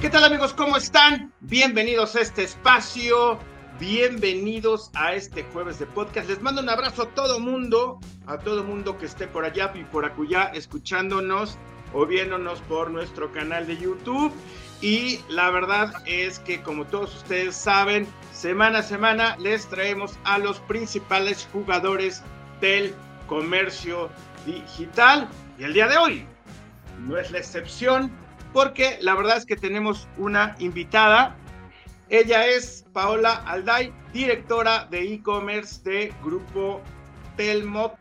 ¿Qué 0.00 0.08
tal 0.08 0.24
amigos? 0.24 0.54
¿Cómo 0.54 0.78
están? 0.78 1.30
Bienvenidos 1.40 2.16
a 2.16 2.22
este 2.22 2.44
espacio. 2.44 3.38
Bienvenidos 3.78 4.90
a 4.94 5.12
este 5.12 5.42
jueves 5.52 5.78
de 5.78 5.84
podcast. 5.84 6.26
Les 6.26 6.40
mando 6.40 6.62
un 6.62 6.70
abrazo 6.70 7.02
a 7.02 7.08
todo 7.10 7.38
mundo, 7.38 8.00
a 8.26 8.38
todo 8.38 8.64
mundo 8.64 8.96
que 8.96 9.04
esté 9.04 9.26
por 9.26 9.44
allá 9.44 9.70
y 9.74 9.84
por 9.84 10.06
acullá 10.06 10.44
escuchándonos 10.54 11.58
o 11.92 12.06
viéndonos 12.06 12.62
por 12.62 12.90
nuestro 12.90 13.30
canal 13.30 13.66
de 13.66 13.76
YouTube. 13.76 14.32
Y 14.80 15.20
la 15.28 15.50
verdad 15.50 15.92
es 16.06 16.38
que 16.38 16.62
como 16.62 16.86
todos 16.86 17.14
ustedes 17.16 17.54
saben, 17.54 18.08
semana 18.32 18.78
a 18.78 18.82
semana 18.82 19.36
les 19.36 19.68
traemos 19.68 20.18
a 20.24 20.38
los 20.38 20.60
principales 20.60 21.46
jugadores 21.52 22.22
del 22.62 22.94
comercio 23.26 24.08
digital. 24.46 25.28
Y 25.58 25.64
el 25.64 25.74
día 25.74 25.88
de 25.88 25.98
hoy 25.98 26.26
no 27.06 27.18
es 27.18 27.30
la 27.30 27.36
excepción 27.38 28.10
porque 28.52 28.98
la 29.00 29.14
verdad 29.14 29.36
es 29.36 29.46
que 29.46 29.56
tenemos 29.56 30.08
una 30.16 30.56
invitada. 30.58 31.36
Ella 32.08 32.46
es 32.46 32.84
Paola 32.92 33.42
Alday, 33.46 33.92
directora 34.12 34.86
de 34.90 35.14
e-commerce 35.14 35.80
de 35.84 36.12
Grupo 36.24 36.80
Telmo. 37.36 37.94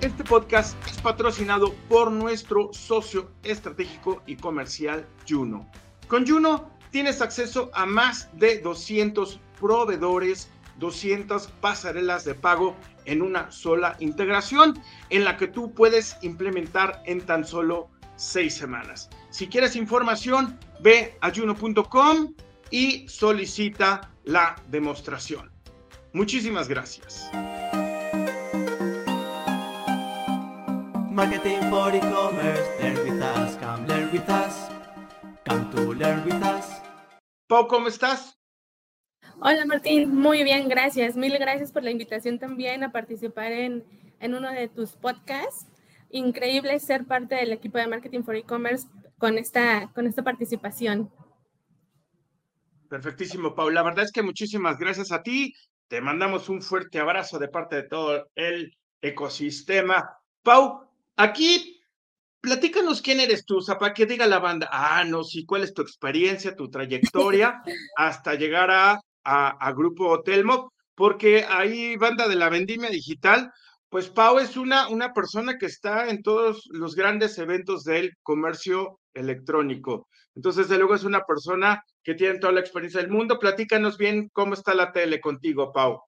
Este 0.00 0.24
podcast 0.24 0.76
es 0.86 0.98
patrocinado 0.98 1.74
por 1.88 2.10
nuestro 2.10 2.72
socio 2.72 3.30
estratégico 3.42 4.22
y 4.26 4.36
comercial 4.36 5.06
Juno. 5.28 5.68
Con 6.08 6.26
Juno 6.26 6.70
tienes 6.90 7.20
acceso 7.20 7.70
a 7.74 7.84
más 7.84 8.30
de 8.38 8.60
200 8.60 9.40
proveedores, 9.60 10.48
200 10.78 11.48
pasarelas 11.60 12.24
de 12.24 12.34
pago 12.34 12.74
en 13.04 13.22
una 13.22 13.50
sola 13.50 13.96
integración 14.00 14.80
en 15.10 15.24
la 15.24 15.36
que 15.36 15.46
tú 15.46 15.72
puedes 15.74 16.16
implementar 16.22 17.02
en 17.06 17.20
tan 17.20 17.44
solo 17.44 17.90
seis 18.16 18.54
semanas. 18.54 19.08
Si 19.30 19.46
quieres 19.48 19.76
información, 19.76 20.58
ve 20.80 21.16
a 21.20 21.32
juno.com 21.32 22.34
y 22.70 23.08
solicita 23.08 24.10
la 24.24 24.56
demostración. 24.68 25.50
Muchísimas 26.12 26.68
gracias. 26.68 27.30
Marketing 31.10 31.60
for 31.70 31.94
e-commerce, 31.94 32.66
learn 32.80 32.96
with 33.04 33.22
us, 33.22 33.56
come 33.56 33.86
learn 33.86 34.10
with 34.12 34.28
us, 34.28 34.68
come 35.44 35.70
to 35.70 35.92
learn 35.92 36.24
with 36.24 36.42
us. 36.42 36.66
Pau, 37.48 37.66
¿cómo 37.66 37.88
estás? 37.88 38.39
Hola 39.42 39.64
Martín, 39.64 40.14
muy 40.14 40.44
bien, 40.44 40.68
gracias. 40.68 41.16
Mil 41.16 41.32
gracias 41.38 41.72
por 41.72 41.82
la 41.82 41.90
invitación 41.90 42.38
también 42.38 42.84
a 42.84 42.92
participar 42.92 43.52
en, 43.52 43.82
en 44.20 44.34
uno 44.34 44.52
de 44.52 44.68
tus 44.68 44.92
podcasts. 44.92 45.66
Increíble 46.10 46.78
ser 46.78 47.06
parte 47.06 47.36
del 47.36 47.52
equipo 47.52 47.78
de 47.78 47.86
Marketing 47.86 48.22
for 48.22 48.36
E-Commerce 48.36 48.86
con 49.16 49.38
esta, 49.38 49.90
con 49.94 50.06
esta 50.06 50.22
participación. 50.22 51.10
Perfectísimo, 52.90 53.54
Pau. 53.54 53.70
La 53.70 53.82
verdad 53.82 54.04
es 54.04 54.12
que 54.12 54.22
muchísimas 54.22 54.78
gracias 54.78 55.10
a 55.10 55.22
ti. 55.22 55.54
Te 55.88 56.02
mandamos 56.02 56.50
un 56.50 56.60
fuerte 56.60 56.98
abrazo 56.98 57.38
de 57.38 57.48
parte 57.48 57.76
de 57.76 57.84
todo 57.84 58.28
el 58.34 58.76
ecosistema. 59.00 60.18
Pau, 60.42 60.86
aquí 61.16 61.80
platícanos 62.42 63.00
quién 63.00 63.20
eres 63.20 63.46
tú, 63.46 63.56
o 63.56 63.62
sea, 63.62 63.78
para 63.78 63.94
que 63.94 64.04
diga 64.04 64.26
la 64.26 64.38
banda, 64.38 64.68
ah, 64.70 65.02
no, 65.04 65.24
sí, 65.24 65.46
cuál 65.46 65.62
es 65.62 65.72
tu 65.72 65.80
experiencia, 65.80 66.54
tu 66.54 66.68
trayectoria 66.68 67.62
hasta 67.96 68.34
llegar 68.34 68.70
a 68.70 69.00
a, 69.24 69.72
Grupo 69.72 70.22
Telmo, 70.22 70.72
porque 70.94 71.44
ahí, 71.48 71.96
banda 71.96 72.28
de 72.28 72.36
la 72.36 72.48
vendimia 72.48 72.90
digital, 72.90 73.52
pues 73.88 74.08
Pau 74.08 74.38
es 74.38 74.56
una, 74.56 74.88
una 74.88 75.12
persona 75.12 75.58
que 75.58 75.66
está 75.66 76.08
en 76.08 76.22
todos 76.22 76.68
los 76.70 76.94
grandes 76.94 77.38
eventos 77.38 77.84
del 77.84 78.12
comercio 78.22 79.00
electrónico. 79.14 80.08
Entonces, 80.34 80.68
de 80.68 80.78
luego 80.78 80.94
es 80.94 81.04
una 81.04 81.24
persona 81.24 81.82
que 82.04 82.14
tiene 82.14 82.38
toda 82.38 82.52
la 82.52 82.60
experiencia 82.60 83.00
del 83.00 83.10
mundo. 83.10 83.38
Platícanos 83.38 83.98
bien 83.98 84.30
cómo 84.32 84.54
está 84.54 84.74
la 84.74 84.92
tele 84.92 85.20
contigo, 85.20 85.72
Pau. 85.72 86.00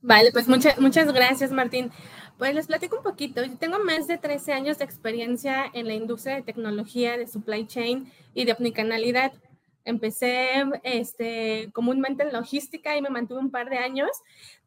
Vale, 0.00 0.30
pues 0.30 0.46
muchas 0.46 0.78
muchas 0.78 1.12
gracias, 1.12 1.50
Martín. 1.50 1.90
Pues 2.38 2.54
les 2.54 2.68
platico 2.68 2.96
un 2.98 3.02
poquito. 3.02 3.44
Yo 3.44 3.56
tengo 3.56 3.80
más 3.80 4.06
de 4.06 4.16
13 4.16 4.52
años 4.52 4.78
de 4.78 4.84
experiencia 4.84 5.68
en 5.72 5.88
la 5.88 5.94
industria 5.94 6.36
de 6.36 6.42
tecnología, 6.42 7.18
de 7.18 7.26
supply 7.26 7.66
chain 7.66 8.12
y 8.32 8.44
de 8.44 8.52
omnicanalidad. 8.52 9.32
Empecé 9.88 10.64
este, 10.82 11.70
comúnmente 11.72 12.22
en 12.22 12.32
logística 12.32 12.96
y 12.96 13.02
me 13.02 13.10
mantuve 13.10 13.40
un 13.40 13.50
par 13.50 13.70
de 13.70 13.78
años, 13.78 14.10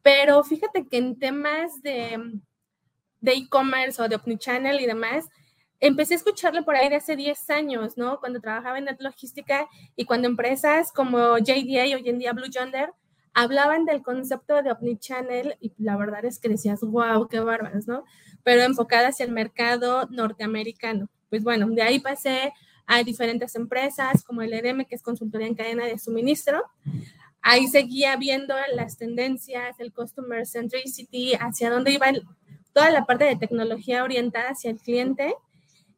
pero 0.01 0.43
fíjate 0.43 0.87
que 0.87 0.97
en 0.97 1.19
temas 1.19 1.81
de 1.81 2.41
de 3.21 3.33
e-commerce 3.33 4.01
o 4.01 4.09
de 4.09 4.15
omnichannel 4.15 4.81
y 4.81 4.85
demás, 4.85 5.29
empecé 5.79 6.15
a 6.15 6.17
escucharlo 6.17 6.65
por 6.65 6.75
ahí 6.75 6.89
de 6.89 6.95
hace 6.95 7.15
10 7.15 7.49
años, 7.51 7.97
¿no? 7.97 8.19
Cuando 8.19 8.41
trabajaba 8.41 8.77
en 8.77 8.87
logística 8.99 9.67
y 9.95 10.05
cuando 10.05 10.27
empresas 10.27 10.91
como 10.91 11.37
JDA, 11.37 11.95
hoy 11.95 12.03
en 12.05 12.19
día 12.19 12.33
Blue 12.33 12.49
Yonder, 12.49 12.91
hablaban 13.33 13.85
del 13.85 14.01
concepto 14.01 14.61
de 14.61 14.71
omnichannel 14.71 15.55
y 15.61 15.71
la 15.77 15.95
verdad 15.95 16.25
es 16.25 16.37
que 16.39 16.49
decías, 16.49 16.81
wow, 16.81 17.27
qué 17.29 17.39
bárbaros, 17.39 17.87
¿no? 17.87 18.03
Pero 18.43 18.63
enfocada 18.63 19.09
hacia 19.09 19.25
el 19.25 19.31
mercado 19.31 20.07
norteamericano. 20.09 21.07
Pues 21.29 21.43
bueno, 21.43 21.67
de 21.69 21.81
ahí 21.81 21.99
pasé 21.99 22.53
hay 22.91 23.05
diferentes 23.05 23.55
empresas 23.55 24.21
como 24.21 24.41
el 24.41 24.51
EDM, 24.51 24.83
que 24.83 24.95
es 24.95 25.01
consultoría 25.01 25.47
en 25.47 25.55
cadena 25.55 25.85
de 25.85 25.97
suministro. 25.97 26.61
Ahí 27.41 27.67
seguía 27.67 28.17
viendo 28.17 28.53
las 28.75 28.97
tendencias, 28.97 29.79
el 29.79 29.93
customer 29.93 30.45
centricity, 30.45 31.33
hacia 31.35 31.69
dónde 31.69 31.93
iba 31.93 32.07
toda 32.73 32.91
la 32.91 33.05
parte 33.05 33.23
de 33.23 33.37
tecnología 33.37 34.03
orientada 34.03 34.49
hacia 34.49 34.71
el 34.71 34.77
cliente. 34.77 35.33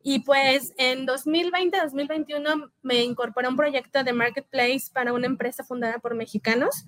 Y 0.04 0.20
pues 0.20 0.72
en 0.78 1.08
2020-2021 1.08 2.72
me 2.84 3.04
incorporé 3.04 3.48
a 3.48 3.50
un 3.50 3.58
proyecto 3.58 4.04
de 4.04 4.14
marketplace 4.14 4.92
para 4.94 5.14
una 5.14 5.26
empresa 5.26 5.64
fundada 5.64 5.98
por 5.98 6.14
mexicanos, 6.14 6.86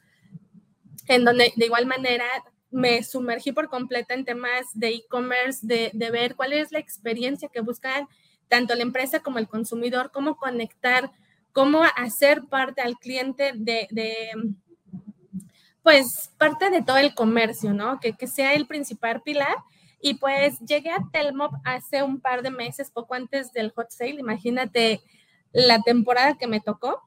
en 1.07 1.25
donde 1.25 1.51
de 1.55 1.66
igual 1.66 1.87
manera 1.87 2.25
me 2.69 3.01
sumergí 3.01 3.53
por 3.53 3.69
completo 3.69 4.13
en 4.13 4.23
temas 4.23 4.67
de 4.75 4.89
e-commerce, 4.89 5.66
de, 5.66 5.89
de, 5.93 6.11
ver 6.11 6.35
cuál 6.35 6.53
es 6.53 6.72
la 6.72 6.77
experiencia 6.77 7.49
que 7.49 7.61
buscan 7.61 8.07
tanto 8.47 8.75
la 8.75 8.83
empresa 8.83 9.22
como 9.22 9.39
el 9.39 9.47
consumidor, 9.47 10.11
cómo 10.11 10.38
conectar, 10.38 11.11
cómo 11.51 11.83
hacer 11.95 12.44
parte 12.50 12.81
al 12.81 12.97
cliente 12.97 13.53
de, 13.56 13.88
pues, 15.83 16.31
parte 16.38 16.69
de 16.69 16.81
todo 16.81 16.97
el 16.97 17.13
comercio, 17.13 17.73
¿no? 17.73 18.00
Que, 18.00 18.13
que 18.13 18.28
sea 18.28 18.53
el 18.53 18.67
principal 18.67 19.22
pilar. 19.22 19.55
Y 20.01 20.16
pues 20.16 20.59
llegué 20.59 20.91
a 20.91 21.03
Telmop 21.11 21.53
hace 21.63 22.03
un 22.03 22.19
par 22.19 22.44
de 22.44 22.51
meses, 22.51 22.91
poco 22.91 23.16
antes 23.16 23.51
del 23.53 23.72
hot 23.72 23.89
sale, 23.89 24.19
imagínate 24.19 25.01
la 25.51 25.81
temporada 25.81 26.38
que 26.38 26.45
me 26.45 26.59
tocó. 26.59 27.01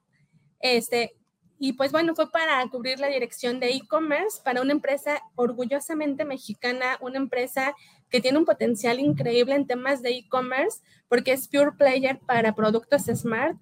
Este, 0.59 1.15
y 1.60 1.75
pues 1.75 1.93
bueno, 1.93 2.15
fue 2.15 2.31
para 2.31 2.66
cubrir 2.69 2.98
la 2.98 3.09
dirección 3.09 3.60
de 3.60 3.71
e-commerce 3.71 4.41
para 4.44 4.62
una 4.62 4.72
empresa 4.72 5.21
orgullosamente 5.34 6.25
mexicana, 6.25 6.98
una 7.00 7.19
empresa 7.19 7.75
que 8.10 8.20
tiene 8.20 8.38
un 8.38 8.44
potencial 8.44 9.00
increíble 9.00 9.54
en 9.54 9.66
temas 9.66 10.02
de 10.02 10.10
e-commerce 10.10 10.80
porque 11.08 11.32
es 11.32 11.48
pure 11.48 11.72
player 11.72 12.19
para 12.26 12.54
productos 12.54 13.04
smart 13.04 13.56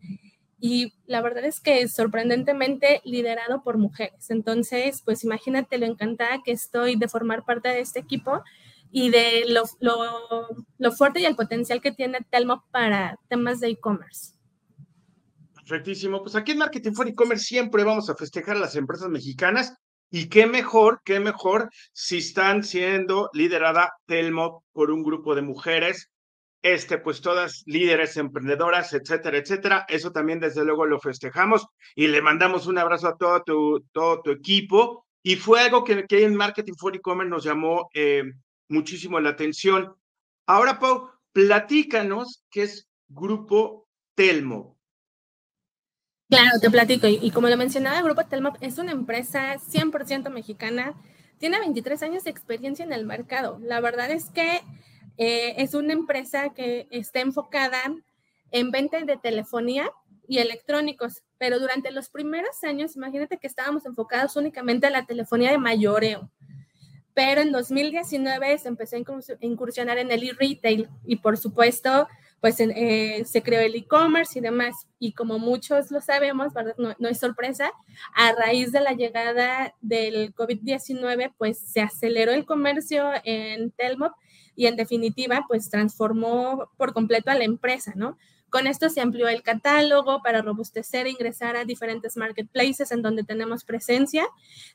y 0.58 0.94
la 1.06 1.20
verdad 1.20 1.44
es 1.44 1.60
que 1.60 1.86
sorprendentemente 1.88 3.02
liderado 3.04 3.62
por 3.62 3.78
mujeres. 3.78 4.30
Entonces, 4.30 5.02
pues 5.02 5.22
imagínate 5.22 5.78
lo 5.78 5.86
encantada 5.86 6.42
que 6.44 6.52
estoy 6.52 6.96
de 6.96 7.08
formar 7.08 7.44
parte 7.44 7.68
de 7.68 7.80
este 7.80 8.00
equipo 8.00 8.42
y 8.90 9.10
de 9.10 9.44
lo, 9.48 9.64
lo, 9.80 10.48
lo 10.78 10.92
fuerte 10.92 11.20
y 11.20 11.26
el 11.26 11.36
potencial 11.36 11.80
que 11.80 11.92
tiene 11.92 12.20
Telmo 12.30 12.64
para 12.70 13.18
temas 13.28 13.60
de 13.60 13.68
e-commerce. 13.68 14.36
Perfectísimo. 15.54 16.22
Pues 16.22 16.36
aquí 16.36 16.52
en 16.52 16.58
Marketing 16.58 16.92
for 16.92 17.08
E-Commerce 17.08 17.44
siempre 17.44 17.82
vamos 17.82 18.08
a 18.08 18.14
festejar 18.14 18.56
a 18.56 18.60
las 18.60 18.76
empresas 18.76 19.08
mexicanas 19.08 19.76
y 20.16 20.30
qué 20.30 20.46
mejor, 20.46 21.02
qué 21.04 21.20
mejor 21.20 21.68
si 21.92 22.16
están 22.16 22.64
siendo 22.64 23.28
liderada 23.34 23.92
Telmo 24.06 24.64
por 24.72 24.90
un 24.90 25.02
grupo 25.02 25.34
de 25.34 25.42
mujeres, 25.42 26.10
este, 26.62 26.96
pues 26.96 27.20
todas 27.20 27.62
líderes 27.66 28.16
emprendedoras, 28.16 28.94
etcétera, 28.94 29.36
etcétera. 29.36 29.84
Eso 29.90 30.12
también 30.12 30.40
desde 30.40 30.64
luego 30.64 30.86
lo 30.86 31.00
festejamos 31.00 31.66
y 31.94 32.06
le 32.06 32.22
mandamos 32.22 32.66
un 32.66 32.78
abrazo 32.78 33.08
a 33.08 33.18
todo 33.18 33.42
tu, 33.42 33.84
todo 33.92 34.22
tu 34.22 34.30
equipo. 34.30 35.06
Y 35.22 35.36
fue 35.36 35.60
algo 35.60 35.84
que, 35.84 36.06
en 36.08 36.34
Marketing 36.34 36.76
for 36.78 36.96
E-Commerce 36.96 37.28
nos 37.28 37.44
llamó 37.44 37.90
eh, 37.92 38.22
muchísimo 38.70 39.20
la 39.20 39.28
atención. 39.28 39.96
Ahora, 40.46 40.78
Pau, 40.78 41.10
platícanos 41.34 42.42
qué 42.48 42.62
es 42.62 42.88
Grupo 43.06 43.86
Telmo. 44.14 44.75
Claro, 46.28 46.58
te 46.60 46.70
platico. 46.70 47.06
Y, 47.06 47.30
como 47.30 47.48
lo 47.48 47.56
mencionaba, 47.56 48.02
Grupo 48.02 48.24
Telmop 48.24 48.56
es 48.60 48.78
una 48.78 48.92
empresa 48.92 49.58
100% 49.58 50.28
mexicana. 50.30 50.94
Tiene 51.38 51.60
23 51.60 52.02
años 52.02 52.24
de 52.24 52.30
experiencia 52.30 52.84
en 52.84 52.92
el 52.92 53.06
mercado. 53.06 53.58
La 53.62 53.80
verdad 53.80 54.10
es 54.10 54.30
que 54.30 54.62
eh, 55.18 55.54
es 55.58 55.74
una 55.74 55.92
empresa 55.92 56.50
que 56.52 56.88
está 56.90 57.20
enfocada 57.20 57.78
en 58.50 58.70
venta 58.70 59.00
de 59.00 59.16
telefonía 59.16 59.90
y 60.28 60.38
electrónicos, 60.38 61.22
pero 61.38 61.60
durante 61.60 61.92
los 61.92 62.08
primeros 62.10 62.62
años, 62.64 62.96
imagínate 62.96 63.38
que 63.38 63.46
estábamos 63.46 63.86
enfocados 63.86 64.34
únicamente 64.36 64.86
a 64.86 64.90
la 64.90 65.06
telefonía 65.06 65.52
de 65.52 65.58
mayoreo. 65.58 66.30
pero 67.14 67.40
en 67.40 67.52
2019 67.52 68.58
se 68.58 68.68
empezó 68.68 68.96
a 68.96 69.00
incursionar 69.40 69.98
en 69.98 70.10
el 70.10 70.22
e-retail 70.22 70.88
y 71.04 71.16
por 71.16 71.38
supuesto, 71.38 72.08
pues 72.40 72.56
eh, 72.60 73.22
se 73.24 73.42
creó 73.42 73.60
el 73.60 73.74
e-commerce 73.74 74.38
y 74.38 74.42
demás. 74.42 74.86
Y 74.98 75.12
como 75.12 75.38
muchos 75.38 75.90
lo 75.90 76.00
sabemos, 76.00 76.52
¿verdad? 76.52 76.74
No, 76.78 77.08
es 77.08 77.18
sorpresa, 77.18 77.70
a 78.14 78.32
raíz 78.32 78.72
de 78.72 78.80
la 78.80 78.92
llegada 78.92 79.74
del 79.80 80.34
COVID-19, 80.34 81.32
pues 81.36 81.58
se 81.58 81.80
aceleró 81.80 82.32
el 82.32 82.44
comercio 82.44 83.10
en 83.24 83.70
Telmo 83.72 84.14
y 84.54 84.66
en 84.66 84.76
definitiva, 84.76 85.44
pues 85.48 85.70
transformó 85.70 86.70
por 86.76 86.92
completo 86.92 87.30
a 87.30 87.34
la 87.34 87.44
empresa, 87.44 87.92
¿no? 87.94 88.16
Con 88.48 88.66
esto 88.68 88.88
se 88.88 89.00
amplió 89.00 89.28
el 89.28 89.42
catálogo 89.42 90.22
para 90.22 90.40
robustecer 90.40 91.06
e 91.06 91.10
ingresar 91.10 91.56
a 91.56 91.64
diferentes 91.64 92.16
marketplaces 92.16 92.92
en 92.92 93.02
donde 93.02 93.24
tenemos 93.24 93.64
presencia. 93.64 94.24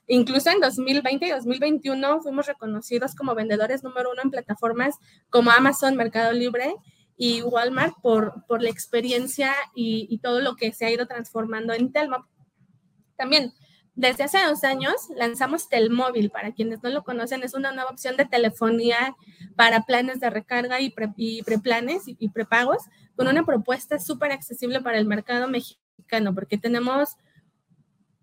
Incluso 0.06 0.50
en 0.50 0.60
2020 0.60 1.26
y 1.26 1.30
2021 1.30 2.20
fuimos 2.20 2.46
reconocidos 2.46 3.14
como 3.14 3.34
vendedores 3.34 3.82
número 3.82 4.10
uno 4.12 4.20
en 4.22 4.30
plataformas 4.30 4.96
como 5.30 5.50
Amazon, 5.50 5.96
Mercado 5.96 6.32
Libre 6.32 6.74
y 7.16 7.42
Walmart 7.42 7.94
por, 8.02 8.44
por 8.46 8.62
la 8.62 8.70
experiencia 8.70 9.52
y, 9.74 10.06
y 10.10 10.18
todo 10.18 10.40
lo 10.40 10.56
que 10.56 10.72
se 10.72 10.86
ha 10.86 10.90
ido 10.90 11.06
transformando 11.06 11.72
en 11.72 11.92
Telmo. 11.92 12.26
También 13.16 13.52
desde 13.94 14.24
hace 14.24 14.38
dos 14.44 14.64
años 14.64 14.94
lanzamos 15.16 15.68
Telmóvil. 15.68 16.30
Para 16.30 16.52
quienes 16.52 16.82
no 16.82 16.88
lo 16.88 17.04
conocen, 17.04 17.42
es 17.42 17.54
una 17.54 17.72
nueva 17.72 17.90
opción 17.90 18.16
de 18.16 18.24
telefonía 18.24 19.14
para 19.54 19.82
planes 19.82 20.20
de 20.20 20.30
recarga 20.30 20.80
y, 20.80 20.90
preplanes 21.42 22.04
y, 22.06 22.28
prepagos, 22.30 22.82
con 23.16 23.28
una 23.28 23.44
propuesta 23.44 23.98
súper 23.98 24.32
accesible 24.32 24.80
para 24.80 24.98
el 24.98 25.06
mercado 25.06 25.46
mexicano, 25.46 26.34
porque 26.34 26.56
tenemos 26.56 27.16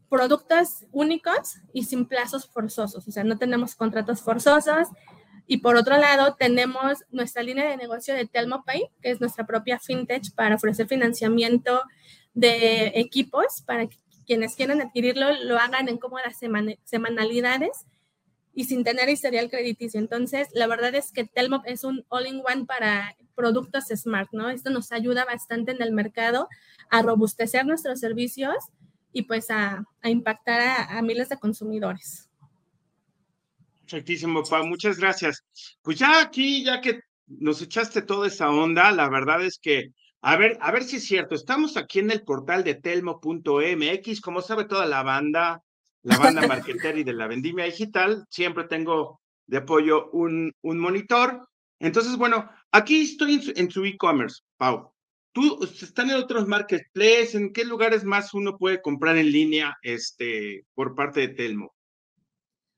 productos 0.09 0.87
únicos 0.91 1.57
y 1.71 1.83
sin 1.83 2.07
plazos 2.07 2.47
forzosos, 2.47 3.07
o 3.07 3.11
sea, 3.11 3.23
no 3.23 3.37
tenemos 3.37 3.75
contratos 3.75 4.21
forzosos. 4.21 4.87
Y 5.51 5.57
por 5.57 5.75
otro 5.77 5.97
lado, 5.97 6.35
tenemos 6.35 6.99
nuestra 7.09 7.41
línea 7.41 7.67
de 7.67 7.75
negocio 7.75 8.13
de 8.13 8.27
Telmo 8.27 8.63
Pay, 8.63 8.83
que 9.01 9.09
es 9.09 9.19
nuestra 9.19 9.47
propia 9.47 9.79
fintech 9.79 10.31
para 10.35 10.53
ofrecer 10.53 10.87
financiamiento 10.87 11.81
de 12.35 12.91
equipos 12.93 13.63
para 13.65 13.89
quienes 14.27 14.55
quieran 14.55 14.79
adquirirlo 14.79 15.25
lo 15.45 15.57
hagan 15.57 15.89
en 15.89 15.97
cómodas 15.97 16.37
semanalidades 16.83 17.87
y 18.53 18.65
sin 18.65 18.83
tener 18.83 19.09
historial 19.09 19.49
crediticio. 19.49 19.99
Entonces, 19.99 20.49
la 20.53 20.67
verdad 20.67 20.93
es 20.93 21.11
que 21.11 21.25
Telmo 21.25 21.63
es 21.65 21.83
un 21.83 22.05
all-in-one 22.09 22.65
para 22.65 23.15
productos 23.33 23.85
smart, 23.87 24.29
¿no? 24.31 24.51
Esto 24.51 24.69
nos 24.69 24.91
ayuda 24.91 25.25
bastante 25.25 25.71
en 25.71 25.81
el 25.81 25.93
mercado 25.93 26.47
a 26.91 27.01
robustecer 27.01 27.65
nuestros 27.65 27.99
servicios 27.99 28.53
y 29.11 29.23
pues 29.23 29.49
a, 29.49 29.83
impactar 30.03 30.87
a, 30.91 31.01
miles 31.01 31.29
de 31.29 31.39
consumidores. 31.39 32.28
Perfectísimo, 33.89 34.43
Pa, 34.43 34.61
muchas 34.61 34.99
gracias. 34.99 35.43
Pues 35.81 35.97
ya 35.97 36.21
aquí, 36.21 36.63
ya 36.63 36.79
que 36.79 36.99
nos 37.25 37.59
echaste 37.63 38.03
toda 38.03 38.27
esa 38.27 38.51
onda, 38.51 38.91
la 38.91 39.09
verdad 39.09 39.43
es 39.43 39.57
que 39.59 39.93
a 40.21 40.37
ver, 40.37 40.59
a 40.61 40.71
ver 40.71 40.83
si 40.83 40.97
es 40.97 41.05
cierto. 41.05 41.33
Estamos 41.33 41.75
aquí 41.75 41.97
en 41.97 42.11
el 42.11 42.21
portal 42.21 42.63
de 42.63 42.75
telmo.mx. 42.75 44.21
Como 44.21 44.41
sabe 44.41 44.65
toda 44.65 44.85
la 44.85 45.01
banda, 45.01 45.63
la 46.03 46.17
banda 46.19 46.45
marquetera 46.47 46.99
y 46.99 47.03
de 47.03 47.13
la 47.13 47.25
vendimia 47.25 47.65
digital, 47.65 48.25
siempre 48.29 48.65
tengo 48.65 49.21
de 49.47 49.57
apoyo 49.57 50.11
un, 50.11 50.53
un 50.61 50.77
monitor. 50.77 51.47
Entonces, 51.79 52.15
bueno, 52.15 52.47
aquí 52.71 53.01
estoy 53.01 53.41
en 53.55 53.71
su 53.71 53.83
e-commerce, 53.85 54.43
Pau. 54.57 54.91
¿Tú 55.31 55.63
están 55.63 56.11
en 56.11 56.17
otros 56.17 56.47
marketplaces? 56.47 57.33
¿En 57.33 57.53
qué 57.53 57.65
lugares 57.65 58.03
más 58.03 58.35
uno 58.35 58.55
puede 58.55 58.83
comprar 58.83 59.17
en 59.17 59.31
línea 59.31 59.77
este, 59.81 60.65
por 60.75 60.93
parte 60.93 61.21
de 61.21 61.29
Telmo? 61.29 61.73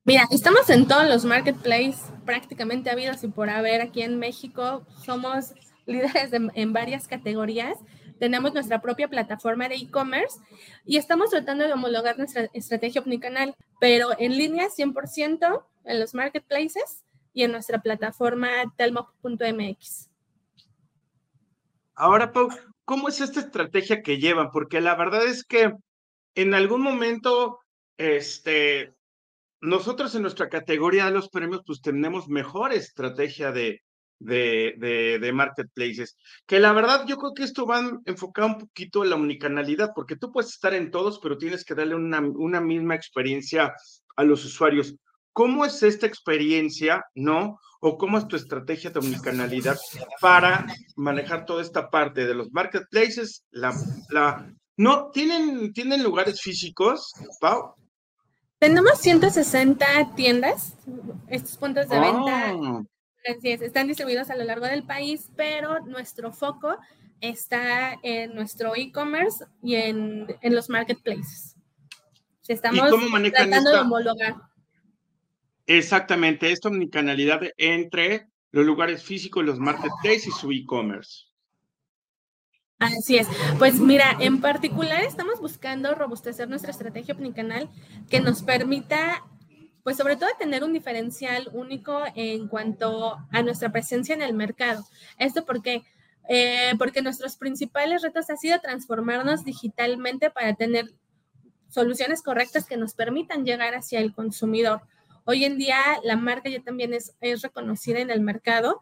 Mira, 0.04 0.26
estamos 0.32 0.68
en 0.68 0.88
todos 0.88 1.06
los 1.08 1.24
marketplaces 1.24 2.12
prácticamente 2.24 2.90
habidos 2.90 3.22
y 3.22 3.28
por 3.28 3.48
haber 3.48 3.80
aquí 3.80 4.02
en 4.02 4.18
México. 4.18 4.84
Somos 5.04 5.54
líderes 5.86 6.32
en 6.32 6.72
varias 6.72 7.06
categorías. 7.06 7.78
Tenemos 8.18 8.52
nuestra 8.52 8.80
propia 8.80 9.06
plataforma 9.06 9.68
de 9.68 9.76
e-commerce 9.76 10.40
y 10.84 10.96
estamos 10.96 11.30
tratando 11.30 11.64
de 11.64 11.72
homologar 11.72 12.18
nuestra 12.18 12.48
estrategia 12.52 13.00
omnicanal, 13.00 13.54
pero 13.80 14.08
en 14.18 14.36
línea 14.36 14.68
100% 14.68 15.64
en 15.84 16.00
los 16.00 16.14
marketplaces 16.14 17.04
y 17.32 17.44
en 17.44 17.52
nuestra 17.52 17.80
plataforma 17.80 18.48
telmo.mx. 18.76 20.10
Ahora, 21.94 22.32
Pau, 22.32 22.48
¿cómo 22.84 23.08
es 23.08 23.20
esta 23.20 23.38
estrategia 23.38 24.02
que 24.02 24.18
llevan? 24.18 24.50
Porque 24.50 24.80
la 24.80 24.96
verdad 24.96 25.24
es 25.26 25.44
que 25.44 25.72
en 26.34 26.54
algún 26.54 26.82
momento, 26.82 27.60
este, 27.98 28.94
nosotros 29.62 30.14
en 30.14 30.22
nuestra 30.22 30.48
categoría 30.48 31.06
de 31.06 31.12
los 31.12 31.28
premios, 31.28 31.62
pues 31.64 31.80
tenemos 31.80 32.28
mejor 32.28 32.72
estrategia 32.72 33.52
de, 33.52 33.80
de, 34.18 35.18
de, 35.20 35.32
marketplaces. 35.32 36.16
Que 36.46 36.58
la 36.58 36.72
verdad 36.72 37.06
yo 37.06 37.16
creo 37.16 37.32
que 37.32 37.44
esto 37.44 37.64
va 37.64 37.80
enfocado 38.04 38.48
un 38.48 38.58
poquito 38.58 39.04
en 39.04 39.10
la 39.10 39.16
unicanalidad, 39.16 39.92
porque 39.94 40.16
tú 40.16 40.32
puedes 40.32 40.50
estar 40.50 40.74
en 40.74 40.90
todos, 40.90 41.20
pero 41.20 41.38
tienes 41.38 41.64
que 41.64 41.76
darle 41.76 41.94
una, 41.94 42.20
una 42.20 42.60
misma 42.60 42.96
experiencia 42.96 43.72
a 44.16 44.24
los 44.24 44.44
usuarios. 44.44 44.96
¿Cómo 45.32 45.64
es 45.64 45.82
esta 45.84 46.06
experiencia, 46.06 47.04
no? 47.14 47.58
¿O 47.80 47.96
cómo 47.96 48.18
es 48.18 48.26
tu 48.26 48.36
estrategia 48.36 48.90
de 48.90 48.98
unicanalidad 48.98 49.78
para 50.20 50.66
manejar 50.96 51.46
toda 51.46 51.62
esta 51.62 51.88
parte 51.88 52.26
de 52.26 52.34
los 52.34 52.52
marketplaces? 52.52 53.44
La, 53.50 53.72
la, 54.10 54.52
¿No 54.76 55.10
tienen, 55.10 55.72
tienen 55.72 56.02
lugares 56.02 56.40
físicos, 56.40 57.12
Pau? 57.40 57.76
Tenemos 58.62 59.00
160 59.00 60.14
tiendas, 60.14 60.76
estos 61.26 61.56
puntos 61.56 61.88
de 61.88 61.98
venta 61.98 62.50
ah. 62.50 62.84
Están 63.24 63.88
distribuidos 63.88 64.30
a 64.30 64.36
lo 64.36 64.44
largo 64.44 64.66
del 64.66 64.84
país, 64.84 65.32
pero 65.34 65.80
nuestro 65.80 66.32
foco 66.32 66.78
está 67.20 67.98
en 68.04 68.36
nuestro 68.36 68.76
e-commerce 68.76 69.44
y 69.64 69.74
en, 69.74 70.28
en, 70.42 70.54
los 70.54 70.70
marketplaces. 70.70 71.56
Estamos 72.46 72.88
tratando 73.32 73.68
de 73.68 73.78
homologar. 73.80 74.36
Exactamente, 75.66 76.52
esta 76.52 76.68
omnicanalidad 76.68 77.40
entre 77.56 78.28
los 78.52 78.64
lugares 78.64 79.02
físicos, 79.02 79.44
los 79.44 79.58
marketplaces 79.58 80.28
y 80.28 80.30
su 80.30 80.52
e-commerce. 80.52 81.31
Así 82.82 83.16
es. 83.16 83.28
Pues 83.58 83.78
mira, 83.78 84.16
en 84.18 84.40
particular 84.40 85.04
estamos 85.04 85.40
buscando 85.40 85.94
robustecer 85.94 86.48
nuestra 86.48 86.72
estrategia 86.72 87.14
omnicanal 87.14 87.70
que 88.10 88.20
nos 88.20 88.42
permita 88.42 89.22
pues 89.84 89.96
sobre 89.96 90.16
todo 90.16 90.28
tener 90.38 90.64
un 90.64 90.72
diferencial 90.72 91.48
único 91.52 92.02
en 92.14 92.48
cuanto 92.48 93.18
a 93.30 93.42
nuestra 93.42 93.70
presencia 93.70 94.14
en 94.14 94.22
el 94.22 94.34
mercado. 94.34 94.84
¿Esto 95.18 95.44
por 95.44 95.62
qué? 95.62 95.84
Eh, 96.28 96.72
porque 96.78 97.02
nuestros 97.02 97.36
principales 97.36 98.02
retos 98.02 98.30
ha 98.30 98.36
sido 98.36 98.60
transformarnos 98.60 99.44
digitalmente 99.44 100.30
para 100.30 100.54
tener 100.54 100.86
soluciones 101.68 102.22
correctas 102.22 102.66
que 102.66 102.76
nos 102.76 102.94
permitan 102.94 103.44
llegar 103.44 103.74
hacia 103.74 104.00
el 104.00 104.12
consumidor. 104.12 104.82
Hoy 105.24 105.44
en 105.44 105.56
día 105.56 105.78
la 106.02 106.16
marca 106.16 106.48
ya 106.48 106.62
también 106.62 106.94
es, 106.94 107.14
es 107.20 107.42
reconocida 107.42 108.00
en 108.00 108.10
el 108.10 108.20
mercado 108.20 108.80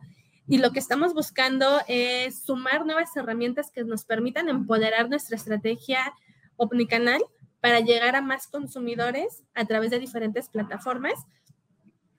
y 0.51 0.59
lo 0.59 0.73
que 0.73 0.81
estamos 0.81 1.15
buscando 1.15 1.81
es 1.87 2.43
sumar 2.43 2.85
nuevas 2.85 3.17
herramientas 3.17 3.71
que 3.71 3.85
nos 3.85 4.05
permitan 4.05 4.49
empoderar 4.49 5.09
nuestra 5.09 5.37
estrategia 5.37 6.13
omnicanal 6.57 7.23
para 7.61 7.79
llegar 7.79 8.17
a 8.17 8.21
más 8.21 8.49
consumidores 8.49 9.45
a 9.55 9.65
través 9.65 9.93
de 9.93 10.01
diferentes 10.01 10.49
plataformas 10.49 11.15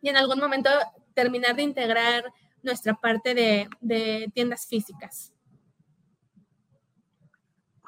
y 0.02 0.08
en 0.08 0.16
algún 0.16 0.40
momento 0.40 0.70
terminar 1.14 1.58
de 1.58 1.64
integrar 1.64 2.24
nuestra 2.64 2.94
parte 2.94 3.36
de, 3.36 4.32
tiendas 4.34 4.66
físicas. 4.66 5.34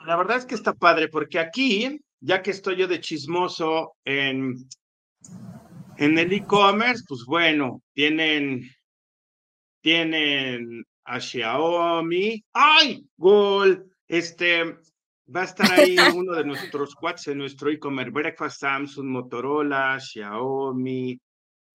La 0.06 0.18
verdad 0.18 0.40
es 0.40 0.46
que 0.46 0.56
está 0.56 0.74
padre 0.74 1.08
porque 1.08 1.40
aquí, 1.40 2.02
ya 2.20 2.42
que 2.42 2.52
estoy 2.52 2.76
yo 2.76 2.90
de 2.90 3.00
chismoso 3.00 3.94
en, 4.04 4.56
en 5.96 6.20
el 6.20 6.34
e-commerce, 6.34 7.06
pues 7.08 7.24
bueno, 7.26 7.82
tienen, 7.94 8.70
tienen 9.84 10.86
a 11.04 11.20
Xiaomi. 11.20 12.44
¡Ay! 12.54 13.06
Gol. 13.18 13.86
Este, 14.08 14.78
Va 15.36 15.42
a 15.42 15.46
estar 15.46 15.72
ahí 15.72 15.96
uno 16.18 16.34
de 16.34 16.44
nuestros 16.44 16.96
quads 16.96 17.28
en 17.28 17.38
nuestro 17.38 17.70
e-commerce, 17.70 18.12
Breakfast 18.12 18.60
Samsung, 18.60 19.08
Motorola, 19.08 20.00
Xiaomi. 20.00 21.20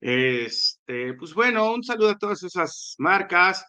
Este, 0.01 1.15
pues 1.15 1.33
bueno, 1.33 1.73
un 1.73 1.83
saludo 1.83 2.11
a 2.11 2.19
todas 2.19 2.43
esas 2.43 2.95
marcas, 2.99 3.65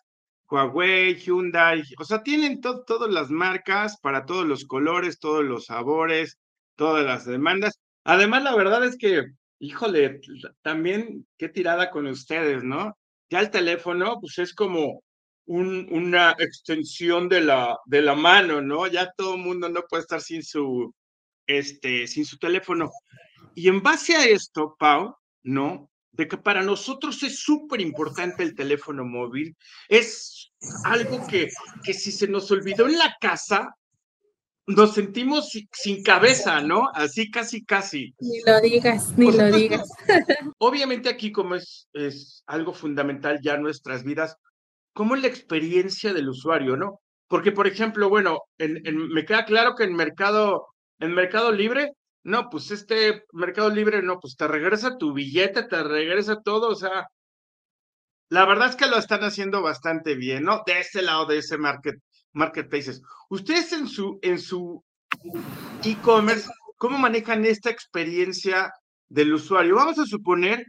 Huawei, 0.49 1.15
Hyundai, 1.15 1.83
o 1.99 2.03
sea, 2.03 2.21
tienen 2.23 2.59
todas 2.61 3.09
las 3.09 3.29
marcas 3.29 3.97
para 4.01 4.25
todos 4.25 4.45
los 4.45 4.65
colores, 4.65 5.19
todos 5.19 5.43
los 5.45 5.65
sabores, 5.65 6.37
todas 6.75 7.05
las 7.05 7.25
demandas. 7.25 7.79
Además, 8.03 8.43
la 8.43 8.55
verdad 8.55 8.83
es 8.83 8.97
que, 8.97 9.25
híjole, 9.59 10.19
también 10.61 11.27
qué 11.37 11.49
tirada 11.49 11.91
con 11.91 12.07
ustedes, 12.07 12.63
¿no? 12.63 12.97
Ya 13.29 13.39
el 13.39 13.51
teléfono, 13.51 14.19
pues 14.19 14.37
es 14.39 14.53
como 14.53 15.03
una 15.45 16.35
extensión 16.39 17.29
de 17.29 17.41
la, 17.41 17.77
de 17.85 18.01
la 18.01 18.15
mano, 18.15 18.61
¿no? 18.61 18.87
Ya 18.87 19.11
todo 19.15 19.35
el 19.35 19.41
mundo 19.41 19.69
no 19.69 19.83
puede 19.89 20.01
estar 20.01 20.21
sin 20.21 20.43
su, 20.43 20.93
este, 21.45 22.07
sin 22.07 22.25
su 22.25 22.37
teléfono. 22.37 22.91
Y 23.55 23.69
en 23.69 23.81
base 23.81 24.15
a 24.15 24.25
esto, 24.25 24.75
Pau, 24.77 25.15
¿no? 25.43 25.89
de 26.17 26.27
que 26.27 26.37
para 26.37 26.63
nosotros 26.63 27.21
es 27.23 27.39
súper 27.39 27.79
importante 27.79 28.41
el 28.41 28.55
teléfono 28.55 29.05
móvil. 29.05 29.55
Es 29.87 30.51
algo 30.83 31.25
que, 31.27 31.49
que 31.83 31.93
si 31.93 32.11
se 32.11 32.27
nos 32.27 32.49
olvidó 32.49 32.87
en 32.87 32.97
la 32.97 33.15
casa, 33.21 33.75
nos 34.67 34.93
sentimos 34.93 35.49
sin 35.71 36.03
cabeza, 36.03 36.61
¿no? 36.61 36.89
Así 36.93 37.31
casi, 37.31 37.63
casi. 37.63 38.13
Ni 38.19 38.41
lo 38.45 38.59
digas, 38.59 39.17
ni 39.17 39.31
lo 39.31 39.49
digas. 39.49 39.89
Obviamente 40.59 41.09
aquí 41.09 41.31
como 41.31 41.55
es, 41.55 41.87
es 41.93 42.43
algo 42.45 42.73
fundamental 42.73 43.39
ya 43.41 43.55
en 43.55 43.63
nuestras 43.63 44.03
vidas, 44.03 44.35
como 44.93 45.15
es 45.15 45.21
la 45.21 45.29
experiencia 45.29 46.13
del 46.13 46.29
usuario, 46.29 46.75
¿no? 46.75 46.99
Porque, 47.29 47.53
por 47.53 47.65
ejemplo, 47.65 48.09
bueno, 48.09 48.41
en, 48.57 48.81
me 49.09 49.25
queda 49.25 49.45
claro 49.45 49.73
que 49.75 49.85
en 49.85 49.95
Mercado, 49.95 50.67
en 50.99 51.13
Mercado 51.13 51.51
Libre, 51.51 51.93
no, 52.23 52.49
pues 52.49 52.71
este 52.71 53.23
Mercado 53.31 53.69
Libre, 53.69 54.01
no, 54.01 54.19
pues 54.19 54.35
te 54.35 54.47
regresa 54.47 54.97
tu 54.97 55.13
billete, 55.13 55.63
te 55.63 55.83
regresa 55.83 56.41
todo, 56.41 56.69
o 56.69 56.75
sea, 56.75 57.07
la 58.29 58.45
verdad 58.45 58.69
es 58.69 58.75
que 58.75 58.87
lo 58.87 58.97
están 58.97 59.23
haciendo 59.23 59.61
bastante 59.61 60.15
bien, 60.15 60.43
¿no? 60.43 60.63
De 60.65 60.79
ese 60.79 61.01
lado, 61.01 61.25
de 61.25 61.37
ese 61.37 61.57
market, 61.57 61.95
marketplaces. 62.37 63.01
Ustedes 63.29 63.73
en 63.73 63.87
su 63.87 64.19
en 64.21 64.39
su 64.39 64.83
e-commerce, 65.83 66.49
¿cómo 66.77 66.97
manejan 66.97 67.45
esta 67.45 67.69
experiencia 67.69 68.71
del 69.09 69.33
usuario? 69.33 69.75
Vamos 69.75 69.99
a 69.99 70.05
suponer 70.05 70.65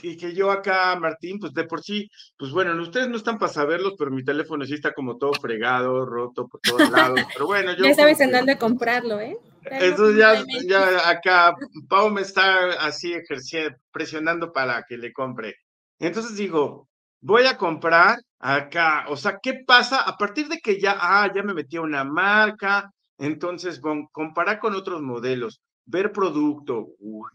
que, 0.00 0.16
que, 0.16 0.34
yo 0.34 0.50
acá, 0.50 0.96
Martín, 0.98 1.38
pues 1.38 1.52
de 1.52 1.64
por 1.64 1.82
sí, 1.82 2.10
pues 2.38 2.50
bueno, 2.50 2.80
ustedes 2.80 3.08
no 3.08 3.16
están 3.16 3.38
para 3.38 3.52
saberlos, 3.52 3.94
pero 3.98 4.10
mi 4.10 4.24
teléfono 4.24 4.64
sí 4.64 4.74
está 4.74 4.94
como 4.94 5.18
todo 5.18 5.34
fregado, 5.34 6.06
roto 6.06 6.48
por 6.48 6.60
todos 6.60 6.90
lados. 6.90 7.20
Pero 7.32 7.46
bueno, 7.46 7.72
yo. 7.74 7.84
Ya 7.84 7.94
sabes 7.94 8.20
en 8.20 8.32
dónde 8.32 8.56
comprarlo, 8.56 9.20
¿eh? 9.20 9.36
Entonces 9.64 10.16
ya, 10.16 10.44
ya 10.66 11.08
acá 11.10 11.54
Pau 11.88 12.10
me 12.10 12.20
está 12.22 12.72
así 12.86 13.12
ejerciendo, 13.12 13.76
presionando 13.90 14.52
para 14.52 14.84
que 14.88 14.96
le 14.96 15.12
compre. 15.12 15.56
Entonces 15.98 16.36
digo, 16.36 16.88
voy 17.26 17.44
a 17.46 17.58
comprar 17.58 18.18
acá, 18.38 19.06
o 19.08 19.16
sea, 19.16 19.38
¿qué 19.42 19.64
pasa 19.66 20.02
a 20.02 20.16
partir 20.16 20.46
de 20.48 20.58
que 20.58 20.80
ya, 20.80 20.96
ah, 21.00 21.28
ya 21.34 21.42
me 21.42 21.54
metí 21.54 21.76
a 21.76 21.80
una 21.80 22.04
marca? 22.04 22.88
Entonces, 23.18 23.80
comparar 24.12 24.60
con 24.60 24.74
otros 24.74 25.02
modelos, 25.02 25.60
ver 25.86 26.12
producto, 26.12 26.90
uy, 27.00 27.30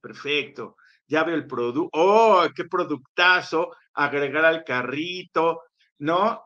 perfecto, 0.00 0.76
ya 1.08 1.24
veo 1.24 1.36
el 1.36 1.46
producto, 1.46 1.88
oh, 1.94 2.44
qué 2.54 2.64
productazo, 2.66 3.70
agregar 3.94 4.44
al 4.44 4.62
carrito, 4.62 5.62
¿no? 6.00 6.42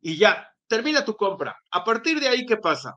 Y 0.00 0.16
ya, 0.16 0.48
termina 0.66 1.04
tu 1.04 1.14
compra. 1.14 1.54
A 1.70 1.84
partir 1.84 2.18
de 2.18 2.28
ahí, 2.28 2.46
¿qué 2.46 2.56
pasa? 2.56 2.94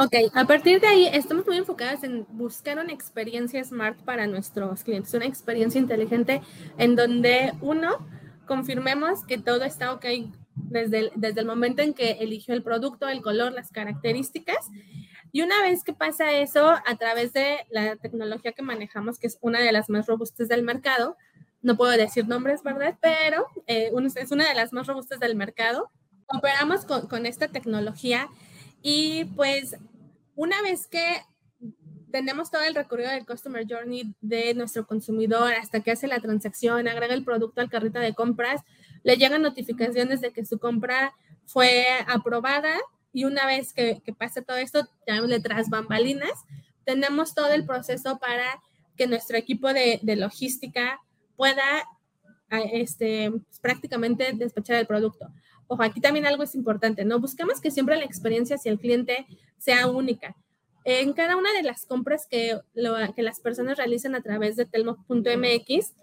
Ok, 0.00 0.14
a 0.32 0.44
partir 0.44 0.80
de 0.80 0.86
ahí 0.86 1.08
estamos 1.12 1.44
muy 1.44 1.56
enfocados 1.56 2.04
en 2.04 2.24
buscar 2.28 2.78
una 2.78 2.92
experiencia 2.92 3.64
smart 3.64 3.98
para 4.02 4.28
nuestros 4.28 4.84
clientes, 4.84 5.12
una 5.12 5.26
experiencia 5.26 5.80
inteligente 5.80 6.40
en 6.78 6.94
donde 6.94 7.52
uno 7.60 8.06
confirmemos 8.46 9.26
que 9.26 9.38
todo 9.38 9.64
está 9.64 9.92
ok 9.92 10.04
desde 10.54 10.98
el, 11.00 11.12
desde 11.16 11.40
el 11.40 11.48
momento 11.48 11.82
en 11.82 11.94
que 11.94 12.12
eligió 12.20 12.54
el 12.54 12.62
producto, 12.62 13.08
el 13.08 13.22
color, 13.22 13.50
las 13.50 13.72
características. 13.72 14.68
Y 15.32 15.42
una 15.42 15.60
vez 15.62 15.82
que 15.82 15.94
pasa 15.94 16.30
eso, 16.30 16.68
a 16.68 16.96
través 16.96 17.32
de 17.32 17.66
la 17.68 17.96
tecnología 17.96 18.52
que 18.52 18.62
manejamos, 18.62 19.18
que 19.18 19.26
es 19.26 19.36
una 19.40 19.58
de 19.58 19.72
las 19.72 19.90
más 19.90 20.06
robustas 20.06 20.46
del 20.46 20.62
mercado, 20.62 21.16
no 21.60 21.76
puedo 21.76 21.90
decir 21.90 22.28
nombres, 22.28 22.62
¿verdad? 22.62 22.96
Pero 23.00 23.48
eh, 23.66 23.90
es 24.14 24.30
una 24.30 24.48
de 24.48 24.54
las 24.54 24.72
más 24.72 24.86
robustas 24.86 25.18
del 25.18 25.34
mercado. 25.34 25.90
Operamos 26.28 26.84
con, 26.84 27.08
con 27.08 27.26
esta 27.26 27.48
tecnología 27.48 28.28
y 28.82 29.24
pues 29.36 29.76
una 30.34 30.60
vez 30.62 30.86
que 30.86 31.22
tenemos 32.10 32.50
todo 32.50 32.62
el 32.62 32.74
recorrido 32.74 33.10
del 33.10 33.26
Customer 33.26 33.66
Journey 33.68 34.14
de 34.20 34.54
nuestro 34.54 34.86
consumidor 34.86 35.52
hasta 35.52 35.80
que 35.80 35.90
hace 35.90 36.06
la 36.06 36.20
transacción, 36.20 36.88
agrega 36.88 37.14
el 37.14 37.24
producto 37.24 37.60
al 37.60 37.68
carrito 37.68 37.98
de 37.98 38.14
compras, 38.14 38.62
le 39.02 39.16
llegan 39.16 39.42
notificaciones 39.42 40.20
de 40.20 40.32
que 40.32 40.44
su 40.44 40.58
compra 40.58 41.12
fue 41.44 41.86
aprobada 42.06 42.74
y 43.12 43.24
una 43.24 43.46
vez 43.46 43.72
que, 43.72 44.00
pase 44.18 44.42
todo 44.42 44.56
esto, 44.56 44.88
llamémosle 45.06 45.40
tras 45.40 45.68
bambalinas, 45.68 46.32
tenemos 46.84 47.34
todo 47.34 47.52
el 47.52 47.66
proceso 47.66 48.18
para 48.18 48.62
que 48.96 49.06
nuestro 49.06 49.36
equipo 49.36 49.72
de, 49.72 50.00
de 50.02 50.16
logística 50.16 51.00
pueda 51.36 51.86
este, 52.50 53.30
pues, 53.30 53.60
prácticamente 53.60 54.32
despachar 54.34 54.76
el 54.76 54.86
producto. 54.86 55.28
Ojo, 55.68 55.82
aquí 55.82 56.00
también 56.00 56.26
algo 56.26 56.42
es 56.42 56.54
importante, 56.54 57.04
¿no? 57.04 57.20
Buscamos 57.20 57.60
que 57.60 57.70
siempre 57.70 57.96
la 57.96 58.04
experiencia 58.04 58.56
hacia 58.56 58.72
el 58.72 58.78
cliente 58.78 59.26
sea 59.58 59.86
única. 59.86 60.34
En 60.84 61.12
cada 61.12 61.36
una 61.36 61.52
de 61.52 61.62
las 61.62 61.84
compras 61.84 62.26
que, 62.28 62.58
que 63.14 63.22
las 63.22 63.40
personas 63.40 63.76
realicen 63.76 64.14
a 64.14 64.22
través 64.22 64.56
de 64.56 64.64
telmo.mx, 64.64 65.94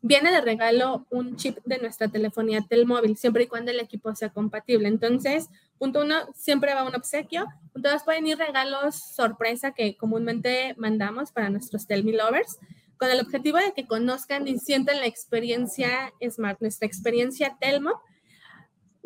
viene 0.00 0.30
de 0.30 0.40
regalo 0.40 1.06
un 1.10 1.36
chip 1.36 1.58
de 1.64 1.78
nuestra 1.78 2.08
telefonía 2.08 2.64
Telmóvil, 2.68 3.16
siempre 3.16 3.44
y 3.44 3.46
cuando 3.46 3.70
el 3.70 3.80
equipo 3.80 4.14
sea 4.14 4.30
compatible. 4.30 4.88
Entonces, 4.88 5.48
punto 5.78 6.02
uno, 6.02 6.14
siempre 6.34 6.74
va 6.74 6.84
un 6.84 6.94
obsequio. 6.94 7.46
Punto 7.72 7.90
dos, 7.90 8.04
pueden 8.04 8.26
ir 8.26 8.38
regalos 8.38 8.94
sorpresa 9.14 9.72
que 9.72 9.96
comúnmente 9.96 10.74
mandamos 10.76 11.32
para 11.32 11.50
nuestros 11.50 11.86
Telmi 11.86 12.12
Lovers 12.12 12.58
con 12.96 13.10
el 13.10 13.20
objetivo 13.20 13.58
de 13.58 13.72
que 13.74 13.86
conozcan 13.86 14.46
y 14.48 14.58
sientan 14.58 14.98
la 14.98 15.06
experiencia 15.06 16.12
Smart, 16.28 16.60
nuestra 16.60 16.86
experiencia 16.86 17.56
Telmo, 17.60 18.00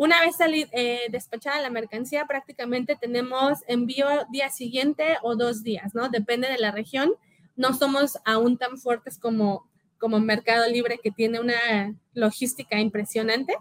una 0.03 0.21
vez 0.21 0.35
salir, 0.35 0.69
eh, 0.73 1.03
despachada 1.11 1.61
la 1.61 1.71
mercancía, 1.71 2.27
prácticamente 2.27 2.97
tenemos 3.01 3.61
envío 3.69 4.09
día 4.33 4.51
siguiente 4.51 5.17
o 5.23 5.37
dos 5.37 5.63
días, 5.63 5.95
¿no? 5.95 6.09
Depende 6.09 6.49
de 6.49 6.59
la 6.59 6.73
región. 6.73 7.13
No 7.55 7.73
somos 7.73 8.19
aún 8.25 8.59
tan 8.59 8.79
fuertes 8.79 9.17
como, 9.17 9.71
como 9.99 10.19
Mercado 10.19 10.69
Libre, 10.69 10.99
que 11.01 11.13
tiene 11.13 11.39
una 11.39 11.95
logística 12.15 12.81
impresionante, 12.81 13.55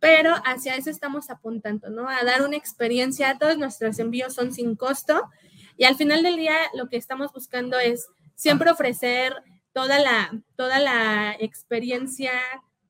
pero 0.00 0.34
hacia 0.46 0.76
eso 0.76 0.88
estamos 0.88 1.28
apuntando, 1.28 1.90
¿no? 1.90 2.08
A 2.08 2.24
dar 2.24 2.40
una 2.40 2.56
experiencia. 2.56 3.36
Todos 3.38 3.58
nuestros 3.58 3.98
envíos 3.98 4.32
son 4.32 4.50
sin 4.54 4.76
costo 4.76 5.28
y 5.76 5.84
al 5.84 5.96
final 5.96 6.22
del 6.22 6.36
día 6.36 6.56
lo 6.72 6.88
que 6.88 6.96
estamos 6.96 7.34
buscando 7.34 7.78
es 7.78 8.08
siempre 8.34 8.70
ofrecer 8.70 9.34
toda 9.74 9.98
la, 9.98 10.30
toda 10.56 10.78
la 10.78 11.36
experiencia 11.38 12.32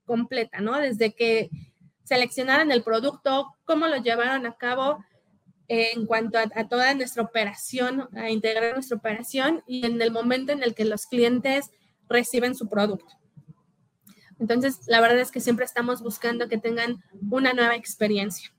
completa, 0.04 0.60
¿no? 0.60 0.78
Desde 0.78 1.14
que 1.14 1.50
seleccionaron 2.04 2.72
el 2.72 2.82
producto, 2.82 3.54
cómo 3.64 3.86
lo 3.86 3.96
llevaron 3.96 4.46
a 4.46 4.56
cabo 4.56 5.04
en 5.68 6.06
cuanto 6.06 6.38
a, 6.38 6.68
toda 6.68 6.94
nuestra 6.94 7.22
operación, 7.22 8.08
a 8.14 8.30
integrar 8.30 8.74
nuestra 8.74 8.96
operación 8.96 9.62
y 9.66 9.86
en 9.86 10.00
el 10.02 10.10
momento 10.10 10.52
en 10.52 10.62
el 10.62 10.74
que 10.74 10.84
los 10.84 11.06
clientes 11.06 11.70
reciben 12.08 12.54
su 12.54 12.68
producto. 12.68 13.14
Entonces, 14.38 14.80
la 14.86 15.00
verdad 15.00 15.20
es 15.20 15.30
que 15.30 15.40
siempre 15.40 15.64
estamos 15.64 16.02
buscando 16.02 16.48
que 16.48 16.58
tengan 16.58 17.02
una 17.30 17.52
nueva 17.52 17.76
experiencia. 17.76 18.52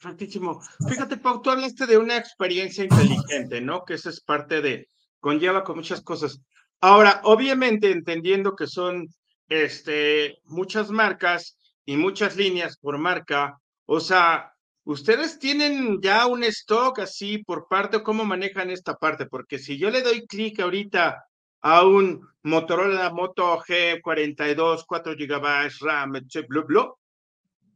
Perfectísimo. 0.00 0.60
Fíjate, 0.88 1.16
Pau, 1.16 1.42
tú 1.42 1.50
hablaste 1.50 1.86
de 1.86 1.96
una 1.96 2.16
experiencia 2.16 2.84
inteligente, 2.84 3.60
¿no? 3.60 3.84
Que 3.84 3.94
eso 3.94 4.10
es 4.10 4.20
parte 4.20 4.60
de, 4.60 4.86
conlleva 5.18 5.64
con 5.64 5.76
muchas 5.76 6.00
cosas. 6.02 6.40
Ahora, 6.80 7.20
obviamente, 7.24 7.90
entendiendo 7.90 8.54
que 8.54 8.68
son 8.68 9.08
este, 9.48 10.38
muchas 10.44 10.90
marcas, 10.90 11.57
y 11.88 11.96
muchas 11.96 12.36
líneas 12.36 12.76
por 12.76 12.98
marca. 12.98 13.58
O 13.86 13.98
sea, 13.98 14.52
¿ustedes 14.84 15.38
tienen 15.38 16.02
ya 16.02 16.26
un 16.26 16.44
stock 16.44 16.98
así 16.98 17.38
por 17.38 17.66
parte 17.66 18.02
cómo 18.02 18.26
manejan 18.26 18.68
esta 18.68 18.94
parte? 18.96 19.24
Porque 19.24 19.58
si 19.58 19.78
yo 19.78 19.88
le 19.88 20.02
doy 20.02 20.26
clic 20.26 20.60
ahorita 20.60 21.24
a 21.62 21.86
un 21.86 22.28
Motorola 22.42 23.08
Moto 23.08 23.58
G42, 23.60 24.84
4 24.86 25.14
GB 25.14 25.70
RAM, 25.80 26.12
bla, 26.48 26.62
bla, 26.68 26.92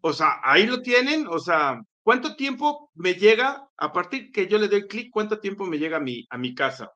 o 0.02 0.12
sea, 0.12 0.40
ahí 0.44 0.66
lo 0.66 0.82
tienen, 0.82 1.26
o 1.26 1.38
sea, 1.38 1.80
¿cuánto 2.02 2.36
tiempo 2.36 2.90
me 2.92 3.14
llega 3.14 3.66
a 3.78 3.92
partir 3.94 4.30
que 4.30 4.46
yo 4.46 4.58
le 4.58 4.68
doy 4.68 4.86
clic, 4.88 5.08
cuánto 5.10 5.40
tiempo 5.40 5.64
me 5.64 5.78
llega 5.78 5.96
a 5.96 6.00
mi, 6.00 6.26
a 6.28 6.36
mi 6.36 6.54
casa? 6.54 6.92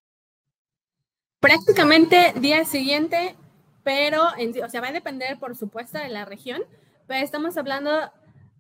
Prácticamente 1.41 2.35
día 2.37 2.67
siguiente, 2.67 3.37
pero, 3.85 4.23
en, 4.37 4.53
o 4.63 4.69
sea, 4.69 4.83
va 4.83 4.89
a 4.89 4.93
depender, 4.93 5.39
por 5.39 5.57
supuesto, 5.57 5.97
de 5.97 6.11
la 6.11 6.27
región, 6.27 6.63
estamos 7.09 7.57
hablando 7.57 7.91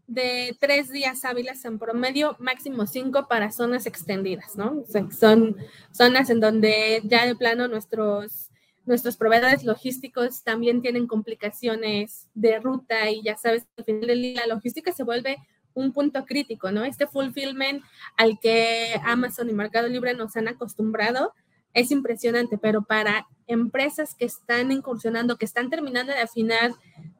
de 0.06 0.56
tres 0.60 0.90
días 0.90 1.24
hábiles 1.24 1.64
en 1.64 1.78
promedio, 1.78 2.36
máximo 2.38 2.86
cinco 2.86 3.26
para 3.28 3.50
zonas 3.50 3.86
extendidas, 3.86 4.56
¿no? 4.56 4.84
son 5.18 5.56
zonas 5.90 6.30
en 6.30 6.40
donde 6.40 7.02
ya 7.04 7.26
de 7.26 7.34
plano 7.34 7.66
nuestros, 7.66 8.50
nuestros 8.84 9.16
proveedores 9.16 9.64
logísticos 9.64 10.44
también 10.44 10.80
tienen 10.80 11.08
complicaciones 11.08 12.28
de 12.34 12.60
ruta 12.60 13.10
y 13.10 13.22
ya 13.22 13.36
sabes, 13.36 13.66
al 13.76 13.84
final 13.84 14.06
del 14.06 14.22
día 14.22 14.46
la 14.46 14.54
logística 14.54 14.92
se 14.92 15.02
vuelve 15.02 15.38
un 15.74 15.92
punto 15.92 16.24
crítico, 16.24 16.70
¿no? 16.70 16.84
Este 16.84 17.06
fulfillment 17.06 17.82
al 18.16 18.38
que 18.40 18.98
Amazon 19.04 19.50
y 19.50 19.52
Mercado 19.52 19.88
Libre 19.88 20.14
nos 20.14 20.36
han 20.36 20.48
acostumbrado 20.48 21.34
es 21.74 21.90
impresionante, 21.90 22.56
pero 22.56 22.82
para 22.82 23.26
empresas 23.46 24.14
que 24.14 24.24
están 24.24 24.72
incursionando, 24.72 25.36
que 25.36 25.44
están 25.44 25.70
terminando 25.70 26.12
de 26.12 26.20
afinar 26.20 26.72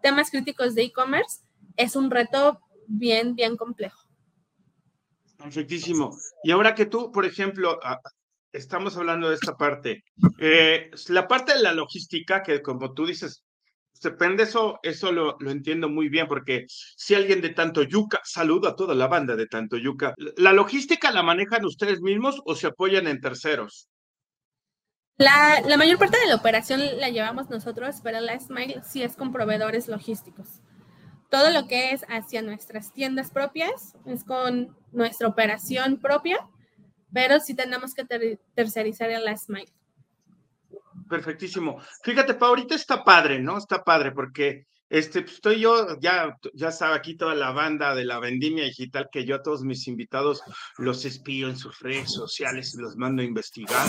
temas 0.03 0.31
críticos 0.31 0.75
de 0.75 0.83
e-commerce, 0.83 1.41
es 1.77 1.97
un 1.97 2.11
reto 2.11 2.61
bien, 2.87 3.35
bien 3.35 3.57
complejo. 3.57 4.01
Perfectísimo. 5.39 6.17
Y 6.43 6.51
ahora 6.51 6.75
que 6.75 6.87
tú, 6.87 7.13
por 7.13 7.27
ejemplo, 7.27 7.79
estamos 8.53 8.97
hablando 8.97 9.29
de 9.29 9.35
esta 9.35 9.57
parte. 9.57 10.05
Eh, 10.39 10.91
la 11.09 11.29
parte 11.29 11.55
de 11.55 11.63
la 11.63 11.73
logística, 11.73 12.43
que 12.43 12.63
como 12.63 12.95
tú 12.95 13.07
dices, 13.07 13.45
depende 14.03 14.45
eso, 14.45 14.79
eso 14.83 15.13
lo, 15.13 15.37
lo, 15.41 15.51
entiendo 15.51 15.89
muy 15.89 16.09
bien, 16.09 16.27
porque 16.27 16.65
si 16.69 17.15
alguien 17.15 17.41
de 17.41 17.51
Tanto 17.51 17.83
Yuca, 17.83 18.21
saludo 18.25 18.69
a 18.69 18.77
toda 18.77 18.95
la 18.95 19.09
banda 19.09 19.37
de 19.37 19.47
Tanto 19.47 19.77
Yuca, 19.77 20.15
¿la 20.37 20.53
logística 20.53 21.11
la 21.11 21.23
manejan 21.23 21.65
ustedes 21.65 22.01
mismos 22.01 22.41
o 22.45 22.55
se 22.55 22.69
apoyan 22.69 23.07
en 23.07 23.21
terceros? 23.21 23.89
La, 25.19 25.61
la 25.65 25.77
mayor 25.77 25.99
parte 25.99 26.19
de 26.19 26.27
la 26.27 26.35
operación 26.35 26.81
la 26.99 27.09
llevamos 27.09 27.49
nosotros, 27.49 28.01
pero 28.03 28.21
la 28.21 28.39
Smile 28.39 28.83
sí 28.85 29.03
es 29.03 29.17
con 29.17 29.33
proveedores 29.33 29.89
logísticos. 29.89 30.61
Todo 31.31 31.51
lo 31.51 31.67
que 31.67 31.93
es 31.93 32.05
hacia 32.09 32.43
nuestras 32.43 32.93
tiendas 32.93 33.31
propias 33.31 33.97
es 34.05 34.25
con 34.25 34.77
nuestra 34.93 35.27
operación 35.29 35.99
propia, 35.99 36.39
pero 37.13 37.41
sí 37.41 37.55
tenemos 37.55 37.95
que 37.95 38.05
tercerizar 38.55 39.11
el 39.11 39.25
last 39.25 39.49
mile. 39.49 39.73
Perfectísimo. 41.09 41.81
Fíjate, 42.03 42.35
Pa, 42.35 42.47
ahorita 42.47 42.75
está 42.75 43.03
padre, 43.03 43.39
¿no? 43.39 43.59
Está 43.59 43.83
padre 43.83 44.13
porque 44.13 44.67
este, 44.89 45.23
pues, 45.23 45.35
estoy 45.35 45.61
yo, 45.61 45.99
ya, 45.99 46.37
ya 46.55 46.71
sabe 46.71 46.95
aquí 46.95 47.17
toda 47.17 47.35
la 47.35 47.51
banda 47.51 47.95
de 47.95 48.05
la 48.05 48.21
vendimia 48.21 48.65
digital 48.65 49.09
que 49.11 49.25
yo 49.25 49.37
a 49.37 49.43
todos 49.43 49.63
mis 49.63 49.89
invitados 49.89 50.43
los 50.79 51.05
espío 51.05 51.49
en 51.49 51.57
sus 51.57 51.81
redes 51.81 52.13
sociales 52.13 52.75
y 52.75 52.83
los 52.83 52.97
mando 52.97 53.23
a 53.23 53.25
investigar. 53.25 53.87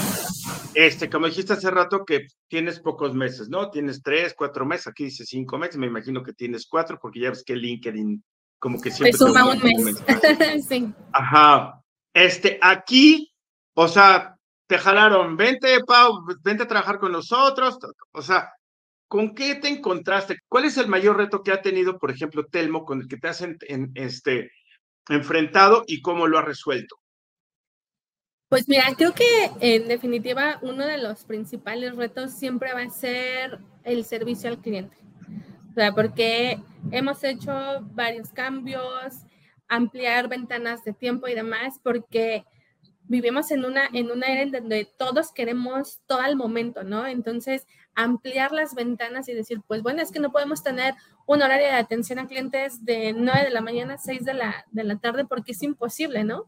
Este, 0.74 1.10
como 1.10 1.28
dijiste 1.28 1.54
hace 1.54 1.70
rato 1.70 2.04
que 2.04 2.28
tienes 2.48 2.80
pocos 2.80 3.14
meses, 3.14 3.50
¿no? 3.50 3.70
Tienes 3.70 4.02
tres, 4.02 4.34
cuatro 4.36 4.66
meses, 4.66 4.88
aquí 4.88 5.06
dice 5.06 5.26
cinco 5.26 5.58
meses, 5.58 5.78
me 5.78 5.88
imagino 5.88 6.24
que 6.24 6.34
tienes 6.34 6.66
cuatro 6.66 6.98
porque 7.00 7.20
ya 7.20 7.30
ves 7.30 7.44
que 7.44 7.56
LinkedIn 7.56 8.24
como 8.60 8.82
que 8.82 8.90
siempre... 8.90 9.18
suma 9.18 9.50
un 9.50 9.84
mes. 9.84 10.04
sí. 10.68 10.92
Ajá. 11.12 11.80
Este, 12.12 12.58
aquí, 12.60 13.32
o 13.76 13.88
sea, 13.88 14.36
te 14.66 14.78
jalaron, 14.78 15.38
vente, 15.38 15.80
Pau, 15.86 16.26
vente 16.42 16.64
a 16.64 16.68
trabajar 16.68 16.98
con 16.98 17.12
nosotros. 17.12 17.78
O 18.12 18.22
sea, 18.22 18.52
¿con 19.08 19.34
qué 19.34 19.56
te 19.56 19.70
encontraste? 19.70 20.40
¿Cuál 20.48 20.66
es 20.66 20.78
el 20.78 20.88
mayor 20.88 21.18
reto 21.18 21.44
que 21.44 21.52
ha 21.52 21.62
tenido, 21.62 21.98
por 21.98 22.12
ejemplo, 22.12 22.46
Telmo, 22.46 22.86
con 22.86 23.02
el 23.02 23.08
que 23.08 23.18
te 23.18 23.28
has 23.28 23.46
este, 23.96 24.52
enfrentado 25.10 25.84
y 25.88 26.02
cómo 26.02 26.28
lo 26.28 26.38
has 26.40 26.46
resuelto? 26.46 26.98
Pues 28.50 28.68
mira, 28.70 28.86
creo 28.98 29.14
que 29.14 29.52
en 29.60 29.90
definitiva 29.90 30.60
uno 30.62 30.86
de 30.86 30.98
los 30.98 31.26
principales 31.26 31.96
retos 31.96 32.32
siempre 32.32 32.74
va 32.74 32.82
a 32.82 32.90
ser 32.90 33.60
el 33.84 34.06
servicio 34.06 34.50
al 34.50 34.62
cliente. 34.62 34.96
O 35.70 35.74
sea, 35.74 35.94
porque 35.94 36.60
hemos 36.92 37.24
hecho 37.24 37.52
varios 37.92 38.30
cambios, 38.32 39.16
ampliar 39.68 40.30
ventanas 40.30 40.84
de 40.86 40.94
tiempo 40.94 41.28
y 41.28 41.36
demás, 41.36 41.80
porque 41.84 42.46
vivimos 43.04 43.52
en 43.52 43.66
una, 43.66 43.88
en 43.92 44.12
una 44.12 44.28
era 44.28 44.42
en 44.44 44.52
donde 44.52 44.88
todos 44.98 45.32
queremos 45.34 46.02
todo 46.08 46.22
al 46.22 46.36
momento, 46.36 46.84
¿no? 46.84 47.06
Entonces, 47.06 47.68
ampliar 47.98 48.52
las 48.52 48.76
ventanas 48.76 49.28
y 49.28 49.34
decir, 49.34 49.62
pues 49.68 49.82
bueno, 49.82 50.04
es 50.04 50.12
que 50.12 50.20
no 50.20 50.32
podemos 50.32 50.62
tener 50.62 50.94
un 51.26 51.42
horario 51.42 51.66
de 51.66 51.74
atención 51.74 52.20
a 52.20 52.28
clientes 52.28 52.86
de 52.86 53.12
9 53.12 53.46
de 53.46 53.50
la 53.50 53.62
mañana 53.62 53.96
a 53.96 53.98
6 53.98 54.24
de 54.24 54.36
la, 54.36 54.66
de 54.72 54.84
la 54.84 55.00
tarde 55.00 55.26
porque 55.26 55.54
es 55.54 55.64
imposible, 55.64 56.24
¿no? 56.24 56.46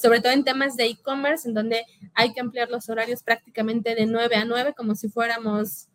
Sobre 0.00 0.22
todo 0.22 0.32
en 0.32 0.42
temas 0.42 0.74
de 0.74 0.86
e-commerce, 0.86 1.46
en 1.46 1.52
donde 1.54 1.84
hay 2.14 2.32
que 2.32 2.40
ampliar 2.40 2.70
los 2.70 2.88
horarios 2.88 3.22
prácticamente 3.22 3.94
de 3.94 4.06
9 4.06 4.36
a 4.36 4.46
9, 4.46 4.72
como 4.74 4.94
si 4.94 5.10
fuéramos 5.10 5.88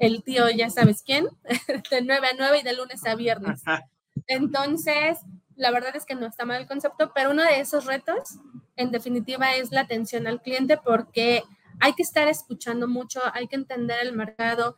el 0.00 0.24
tío, 0.24 0.50
ya 0.50 0.68
sabes 0.68 1.04
quién, 1.04 1.28
de 1.90 2.02
9 2.02 2.26
a 2.26 2.34
9 2.36 2.58
y 2.58 2.62
de 2.64 2.72
lunes 2.74 3.06
a 3.06 3.14
viernes. 3.14 3.62
Entonces, 4.26 5.18
la 5.54 5.70
verdad 5.70 5.94
es 5.94 6.06
que 6.06 6.16
no 6.16 6.26
está 6.26 6.44
mal 6.44 6.60
el 6.60 6.66
concepto, 6.66 7.12
pero 7.14 7.30
uno 7.30 7.44
de 7.44 7.60
esos 7.60 7.84
retos, 7.84 8.40
en 8.74 8.90
definitiva, 8.90 9.54
es 9.54 9.70
la 9.70 9.82
atención 9.82 10.26
al 10.26 10.42
cliente 10.42 10.76
porque 10.76 11.44
hay 11.80 11.94
que 11.94 12.02
estar 12.02 12.28
escuchando 12.28 12.86
mucho, 12.86 13.20
hay 13.32 13.48
que 13.48 13.56
entender 13.56 13.98
el 14.02 14.12
mercado. 14.14 14.76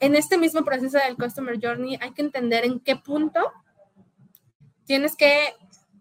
En 0.00 0.14
este 0.14 0.38
mismo 0.38 0.64
proceso 0.64 0.98
del 0.98 1.16
Customer 1.16 1.58
Journey, 1.60 1.98
hay 2.00 2.12
que 2.12 2.22
entender 2.22 2.64
en 2.64 2.80
qué 2.80 2.96
punto 2.96 3.40
tienes 4.84 5.16
que 5.16 5.54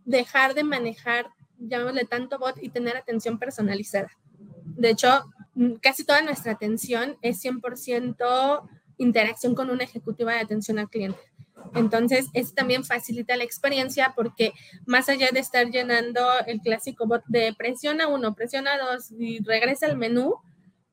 dejar 0.06 0.54
de 0.54 0.64
manejar, 0.64 1.28
llamémosle 1.58 2.06
tanto 2.06 2.40
bot 2.40 2.58
y 2.62 2.70
tener 2.70 2.96
atención 2.96 3.38
personalizada. 3.38 4.10
De 4.64 4.92
hecho, 4.92 5.26
casi 5.82 6.06
toda 6.06 6.22
nuestra 6.22 6.54
atención 6.54 7.18
es 7.22 7.44
100% 7.44 8.70
interacción 8.98 9.56
con 9.56 9.70
una 9.70 9.84
ejecutiva 9.84 10.34
de 10.34 10.40
atención 10.40 10.80
al 10.80 10.90
cliente. 10.90 11.20
Entonces, 11.76 12.28
eso 12.34 12.54
también 12.56 12.84
facilita 12.84 13.36
la 13.36 13.44
experiencia 13.44 14.14
porque 14.16 14.54
más 14.86 15.10
allá 15.10 15.30
de 15.32 15.40
estar 15.40 15.70
llenando 15.70 16.22
el 16.46 16.62
clásico 16.62 17.08
bot 17.08 17.24
de 17.28 17.54
presiona 17.58 18.08
uno, 18.08 18.36
presiona 18.36 18.78
dos 18.78 19.12
y 19.12 19.44
regresa 19.44 19.86
al 19.86 19.98
menú, 19.98 20.36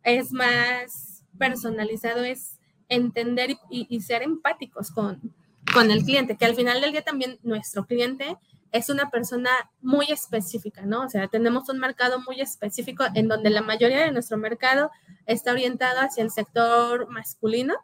es 0.03 0.33
más 0.33 1.25
personalizado, 1.39 2.23
es 2.25 2.59
entender 2.89 3.57
y, 3.71 4.01
ser 4.01 4.23
empáticos 4.23 4.91
con, 4.91 5.35
con 5.73 5.91
el 5.91 6.05
cliente, 6.05 6.37
que 6.37 6.45
al 6.45 6.55
final 6.55 6.81
del 6.81 6.93
día 6.93 7.03
también 7.03 7.39
nuestro 7.43 7.87
cliente 7.87 8.37
es 8.73 8.91
una 8.91 9.09
persona 9.09 9.51
muy 9.81 10.07
específica, 10.11 10.83
¿no? 10.85 11.03
O 11.03 11.09
sea, 11.09 11.29
tenemos 11.29 11.69
un 11.69 11.79
mercado 11.79 12.21
muy 12.21 12.41
específico 12.41 13.05
en 13.15 13.29
donde 13.29 13.51
la 13.51 13.63
mayoría 13.63 14.01
de 14.01 14.11
nuestro 14.11 14.37
mercado 14.37 14.91
está 15.27 15.53
orientado 15.53 16.01
hacia 16.01 16.25
el 16.25 16.31
sector 16.31 17.09
masculino 17.09 17.75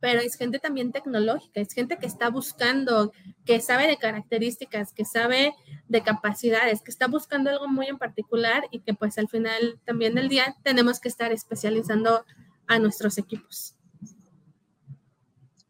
pero 0.00 0.20
es 0.20 0.36
gente 0.36 0.58
también 0.58 0.92
tecnológica, 0.92 1.60
es 1.60 1.72
gente 1.72 1.98
que 1.98 2.06
está 2.06 2.30
buscando, 2.30 3.12
que 3.44 3.60
sabe 3.60 3.86
de 3.86 3.98
características, 3.98 4.92
que 4.92 5.04
sabe 5.04 5.52
de 5.88 6.02
capacidades, 6.02 6.82
que 6.82 6.90
está 6.90 7.06
buscando 7.06 7.50
algo 7.50 7.68
muy 7.68 7.86
en 7.86 7.98
particular 7.98 8.64
y 8.70 8.80
que 8.80 8.94
pues 8.94 9.18
al 9.18 9.28
final 9.28 9.78
también 9.84 10.14
del 10.14 10.28
día 10.28 10.56
tenemos 10.62 11.00
que 11.00 11.08
estar 11.08 11.32
especializando 11.32 12.24
a 12.66 12.78
nuestros 12.78 13.18
equipos. 13.18 13.76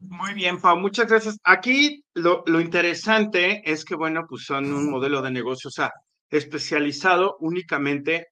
Muy 0.01 0.35
bien, 0.35 0.61
Pau, 0.61 0.77
muchas 0.77 1.09
gracias. 1.09 1.37
Aquí 1.45 2.05
lo, 2.14 2.43
lo 2.47 2.61
interesante 2.61 3.62
es 3.71 3.85
que, 3.85 3.95
bueno, 3.95 4.27
pues 4.29 4.45
son 4.45 4.73
un 4.73 4.90
modelo 4.90 5.23
de 5.23 5.31
negocio, 5.31 5.69
o 5.69 5.71
sea, 5.71 5.93
especializado 6.31 7.37
únicamente 7.40 8.29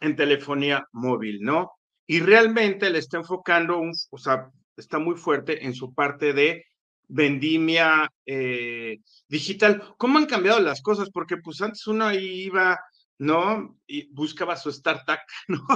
en 0.00 0.16
telefonía 0.16 0.86
móvil, 0.92 1.40
¿no? 1.40 1.72
Y 2.06 2.20
realmente 2.20 2.90
le 2.90 2.98
está 2.98 3.18
enfocando, 3.18 3.78
un, 3.78 3.92
o 4.10 4.18
sea, 4.18 4.50
está 4.76 4.98
muy 4.98 5.16
fuerte 5.16 5.64
en 5.64 5.74
su 5.74 5.94
parte 5.94 6.32
de 6.32 6.64
vendimia 7.08 8.10
eh, 8.26 8.98
digital. 9.28 9.94
¿Cómo 9.98 10.18
han 10.18 10.26
cambiado 10.26 10.60
las 10.60 10.82
cosas? 10.82 11.10
Porque 11.10 11.36
pues 11.36 11.60
antes 11.60 11.86
uno 11.86 12.12
iba, 12.12 12.78
¿no? 13.18 13.78
Y 13.86 14.12
buscaba 14.12 14.56
su 14.56 14.70
startup, 14.70 15.18
¿no? 15.48 15.66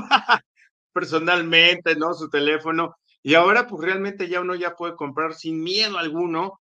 Personalmente, 0.92 1.96
¿no? 1.96 2.14
Su 2.14 2.28
teléfono. 2.30 2.96
Y 3.22 3.34
ahora 3.34 3.66
pues 3.66 3.84
realmente 3.84 4.28
ya 4.28 4.40
uno 4.40 4.54
ya 4.54 4.74
puede 4.74 4.96
comprar 4.96 5.34
sin 5.34 5.62
miedo 5.62 5.98
alguno 5.98 6.60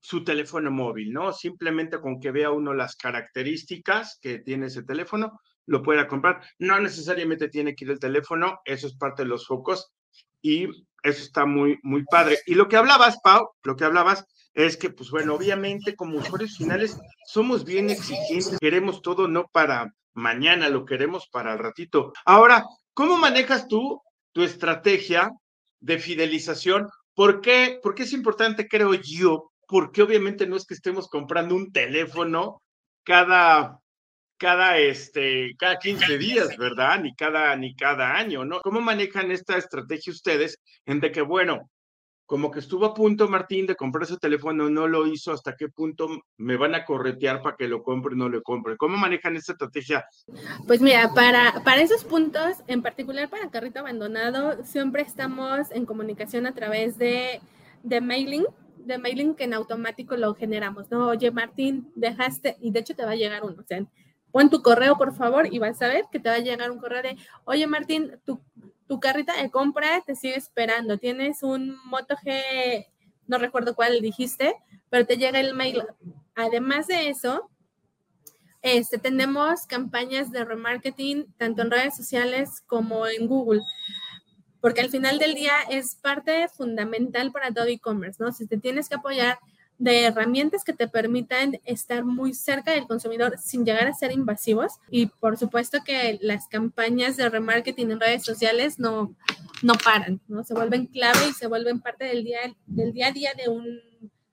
su 0.00 0.22
teléfono 0.22 0.70
móvil, 0.70 1.12
¿no? 1.12 1.32
Simplemente 1.32 2.00
con 2.00 2.20
que 2.20 2.30
vea 2.30 2.50
uno 2.52 2.72
las 2.74 2.94
características 2.94 4.18
que 4.20 4.38
tiene 4.38 4.66
ese 4.66 4.84
teléfono, 4.84 5.40
lo 5.66 5.82
pueda 5.82 6.06
comprar. 6.06 6.42
No 6.60 6.78
necesariamente 6.78 7.48
tiene 7.48 7.74
que 7.74 7.84
ir 7.84 7.90
el 7.90 7.98
teléfono, 7.98 8.60
eso 8.64 8.86
es 8.86 8.96
parte 8.96 9.22
de 9.22 9.28
los 9.28 9.46
focos. 9.48 9.92
Y 10.46 10.68
eso 11.02 11.22
está 11.22 11.44
muy, 11.44 11.80
muy 11.82 12.04
padre. 12.04 12.38
Y 12.46 12.54
lo 12.54 12.68
que 12.68 12.76
hablabas, 12.76 13.18
Pau, 13.20 13.50
lo 13.64 13.74
que 13.74 13.84
hablabas 13.84 14.24
es 14.54 14.76
que, 14.76 14.90
pues 14.90 15.10
bueno, 15.10 15.34
obviamente 15.34 15.96
como 15.96 16.18
usuarios 16.18 16.56
finales 16.56 16.96
somos 17.26 17.64
bien 17.64 17.90
exigentes, 17.90 18.60
queremos 18.60 19.02
todo 19.02 19.26
no 19.26 19.48
para 19.48 19.92
mañana, 20.14 20.68
lo 20.68 20.84
queremos 20.84 21.26
para 21.32 21.52
el 21.52 21.58
ratito. 21.58 22.12
Ahora, 22.24 22.64
¿cómo 22.94 23.18
manejas 23.18 23.66
tú 23.66 24.00
tu 24.30 24.44
estrategia 24.44 25.32
de 25.80 25.98
fidelización? 25.98 26.88
¿Por 27.14 27.40
qué? 27.40 27.80
Porque 27.82 28.04
es 28.04 28.12
importante, 28.12 28.68
creo 28.68 28.94
yo, 28.94 29.50
porque 29.66 30.02
obviamente 30.02 30.46
no 30.46 30.54
es 30.54 30.64
que 30.64 30.74
estemos 30.74 31.08
comprando 31.08 31.56
un 31.56 31.72
teléfono 31.72 32.62
cada 33.02 33.80
cada, 34.38 34.78
este, 34.78 35.54
cada 35.58 35.78
15 35.78 36.18
días, 36.18 36.56
¿verdad? 36.56 37.00
Ni 37.00 37.14
cada, 37.14 37.54
ni 37.56 37.74
cada 37.74 38.16
año, 38.16 38.44
¿no? 38.44 38.60
¿Cómo 38.60 38.80
manejan 38.80 39.30
esta 39.30 39.56
estrategia 39.56 40.12
ustedes 40.12 40.60
en 40.84 41.00
de 41.00 41.10
que, 41.10 41.22
bueno, 41.22 41.70
como 42.26 42.50
que 42.50 42.58
estuvo 42.58 42.84
a 42.84 42.94
punto 42.94 43.28
Martín 43.28 43.66
de 43.66 43.76
comprar 43.76 44.02
ese 44.02 44.16
teléfono, 44.16 44.68
no 44.68 44.88
lo 44.88 45.06
hizo, 45.06 45.32
hasta 45.32 45.54
qué 45.56 45.68
punto 45.68 46.08
me 46.36 46.56
van 46.56 46.74
a 46.74 46.84
corretear 46.84 47.40
para 47.40 47.56
que 47.56 47.68
lo 47.68 47.84
compre 47.84 48.14
o 48.14 48.16
no 48.16 48.28
lo 48.28 48.42
compre. 48.42 48.76
¿Cómo 48.76 48.96
manejan 48.96 49.36
esta 49.36 49.52
estrategia? 49.52 50.04
Pues 50.66 50.80
mira, 50.80 51.12
para, 51.14 51.62
para 51.64 51.80
esos 51.80 52.04
puntos, 52.04 52.56
en 52.66 52.82
particular 52.82 53.30
para 53.30 53.48
carrito 53.50 53.78
abandonado, 53.78 54.64
siempre 54.64 55.02
estamos 55.02 55.70
en 55.70 55.86
comunicación 55.86 56.46
a 56.46 56.54
través 56.54 56.98
de, 56.98 57.40
de 57.84 58.00
mailing, 58.00 58.44
de 58.78 58.98
mailing 58.98 59.36
que 59.36 59.44
en 59.44 59.54
automático 59.54 60.16
lo 60.16 60.34
generamos, 60.34 60.90
¿no? 60.90 61.06
Oye, 61.08 61.30
Martín, 61.30 61.92
dejaste, 61.94 62.56
y 62.60 62.72
de 62.72 62.80
hecho 62.80 62.96
te 62.96 63.04
va 63.04 63.12
a 63.12 63.16
llegar 63.16 63.44
uno, 63.44 63.62
o 63.62 63.64
sea, 63.64 63.86
Pon 64.36 64.50
tu 64.50 64.60
correo, 64.60 64.98
por 64.98 65.14
favor, 65.14 65.50
y 65.50 65.58
vas 65.58 65.80
a 65.80 65.88
ver 65.88 66.04
que 66.12 66.20
te 66.20 66.28
va 66.28 66.34
a 66.34 66.40
llegar 66.40 66.70
un 66.70 66.78
correo 66.78 67.00
de, 67.00 67.16
oye 67.46 67.66
Martín, 67.66 68.20
tu, 68.26 68.38
tu 68.86 69.00
carrita 69.00 69.32
de 69.40 69.50
compra 69.50 70.02
te 70.04 70.14
sigue 70.14 70.36
esperando. 70.36 70.98
Tienes 70.98 71.42
un 71.42 71.78
Moto 71.86 72.16
G, 72.16 72.86
no 73.26 73.38
recuerdo 73.38 73.74
cuál 73.74 74.02
dijiste, 74.02 74.54
pero 74.90 75.06
te 75.06 75.16
llega 75.16 75.40
el 75.40 75.54
mail. 75.54 75.82
Además 76.34 76.86
de 76.86 77.08
eso, 77.08 77.48
Este, 78.60 78.98
tenemos 78.98 79.64
campañas 79.66 80.30
de 80.32 80.44
remarketing 80.44 81.32
tanto 81.38 81.62
en 81.62 81.70
redes 81.70 81.96
sociales 81.96 82.62
como 82.66 83.06
en 83.06 83.28
Google, 83.28 83.62
porque 84.60 84.82
al 84.82 84.90
final 84.90 85.18
del 85.18 85.34
día 85.34 85.54
es 85.70 85.94
parte 85.94 86.48
fundamental 86.48 87.30
para 87.32 87.54
todo 87.54 87.66
e-commerce, 87.66 88.22
¿no? 88.22 88.32
Si 88.32 88.46
te 88.46 88.58
tienes 88.58 88.88
que 88.88 88.96
apoyar 88.96 89.38
de 89.78 90.04
herramientas 90.04 90.64
que 90.64 90.72
te 90.72 90.88
permitan 90.88 91.60
estar 91.64 92.04
muy 92.04 92.34
cerca 92.34 92.72
del 92.72 92.86
consumidor 92.86 93.36
sin 93.38 93.64
llegar 93.64 93.86
a 93.86 93.94
ser 93.94 94.12
invasivos. 94.12 94.72
Y 94.90 95.06
por 95.06 95.36
supuesto 95.36 95.78
que 95.84 96.18
las 96.22 96.48
campañas 96.48 97.16
de 97.16 97.28
remarketing 97.28 97.90
en 97.90 98.00
redes 98.00 98.24
sociales 98.24 98.78
no, 98.78 99.14
no 99.62 99.74
paran, 99.74 100.20
¿no? 100.28 100.44
Se 100.44 100.54
vuelven 100.54 100.86
clave 100.86 101.28
y 101.28 101.32
se 101.32 101.46
vuelven 101.46 101.80
parte 101.80 102.04
del 102.04 102.24
día, 102.24 102.40
del 102.66 102.92
día 102.92 103.08
a 103.08 103.12
día 103.12 103.32
de 103.34 103.50
un, 103.50 103.80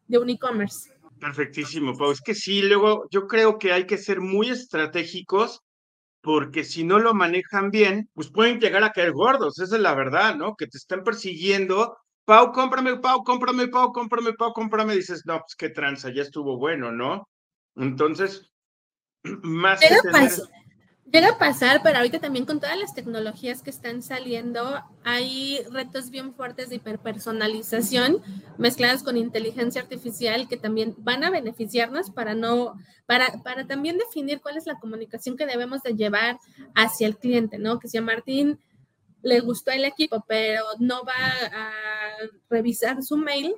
de 0.08 0.18
un 0.18 0.30
e-commerce. 0.30 0.92
Perfectísimo, 1.20 1.98
Pau. 1.98 2.12
Es 2.12 2.22
que 2.22 2.36
sí, 2.36 2.62
luego 2.62 3.08
yo 3.10 3.28
creo 3.28 3.58
que 3.58 3.72
hay 3.72 3.86
que 3.86 3.98
ser 3.98 4.20
muy 4.20 4.50
estratégicos 4.50 5.62
porque 6.22 6.64
si 6.64 6.86
no 6.86 7.00
lo 7.00 7.14
manejan 7.14 7.70
bien, 7.70 8.10
pues 8.14 8.32
pueden 8.32 8.62
llegar 8.62 8.84
a 8.84 8.94
caer 8.94 9.12
gordos, 9.12 9.60
esa 9.60 9.76
es 9.76 9.82
la 9.82 9.94
verdad, 9.94 10.38
¿no? 10.38 10.56
Que 10.56 10.68
te 10.68 10.78
están 10.78 11.04
persiguiendo 11.04 11.98
Pau, 12.26 12.54
cómprame, 12.54 12.98
Pau, 12.98 13.24
cómprame, 13.24 13.68
Pau, 13.68 13.92
cómprame, 13.92 14.34
Pau, 14.34 14.54
cómprame. 14.54 14.96
Dices, 14.96 15.26
no, 15.26 15.40
pues 15.40 15.56
qué 15.56 15.70
tranza, 15.70 16.10
ya 16.10 16.22
estuvo 16.22 16.58
bueno, 16.58 16.92
¿no? 16.92 17.28
Entonces, 17.76 18.50
más 19.24 19.82
llega, 19.82 20.02
que 20.02 20.10
tener... 20.10 20.32
llega 21.12 21.30
a 21.32 21.38
pasar, 21.38 21.82
pero 21.84 21.98
ahorita 21.98 22.20
también 22.20 22.46
con 22.46 22.62
todas 22.62 22.78
las 22.78 22.94
tecnologías 22.94 23.62
que 23.62 23.70
están 23.70 24.02
saliendo, 24.02 24.82
hay 25.04 25.64
retos 25.70 26.12
bien 26.12 26.34
fuertes 26.34 26.70
de 26.70 26.78
hiperpersonalización 26.78 28.22
mezcladas 28.58 29.04
con 29.04 29.18
inteligencia 29.18 29.82
artificial 29.82 30.48
que 30.48 30.56
también 30.56 30.96
van 31.00 31.26
a 31.26 31.30
beneficiarnos 31.30 32.10
para 32.10 32.36
no, 32.36 32.80
para, 33.06 33.44
para 33.44 33.68
también 33.68 33.98
definir 33.98 34.40
cuál 34.40 34.56
es 34.56 34.66
la 34.66 34.80
comunicación 34.80 35.36
que 35.36 35.46
debemos 35.46 35.82
de 35.84 35.96
llevar 35.96 36.40
hacia 36.74 37.06
el 37.08 37.18
cliente, 37.18 37.58
¿no? 37.58 37.80
Que 37.80 37.90
si 37.90 37.98
a 37.98 38.02
Martín 38.02 38.60
le 39.24 39.40
gustó 39.40 39.72
el 39.72 39.86
equipo, 39.86 40.24
pero 40.28 40.64
no 40.80 41.04
va 41.04 41.14
a 41.52 41.72
revisar 42.50 43.02
su 43.02 43.18
mail, 43.18 43.56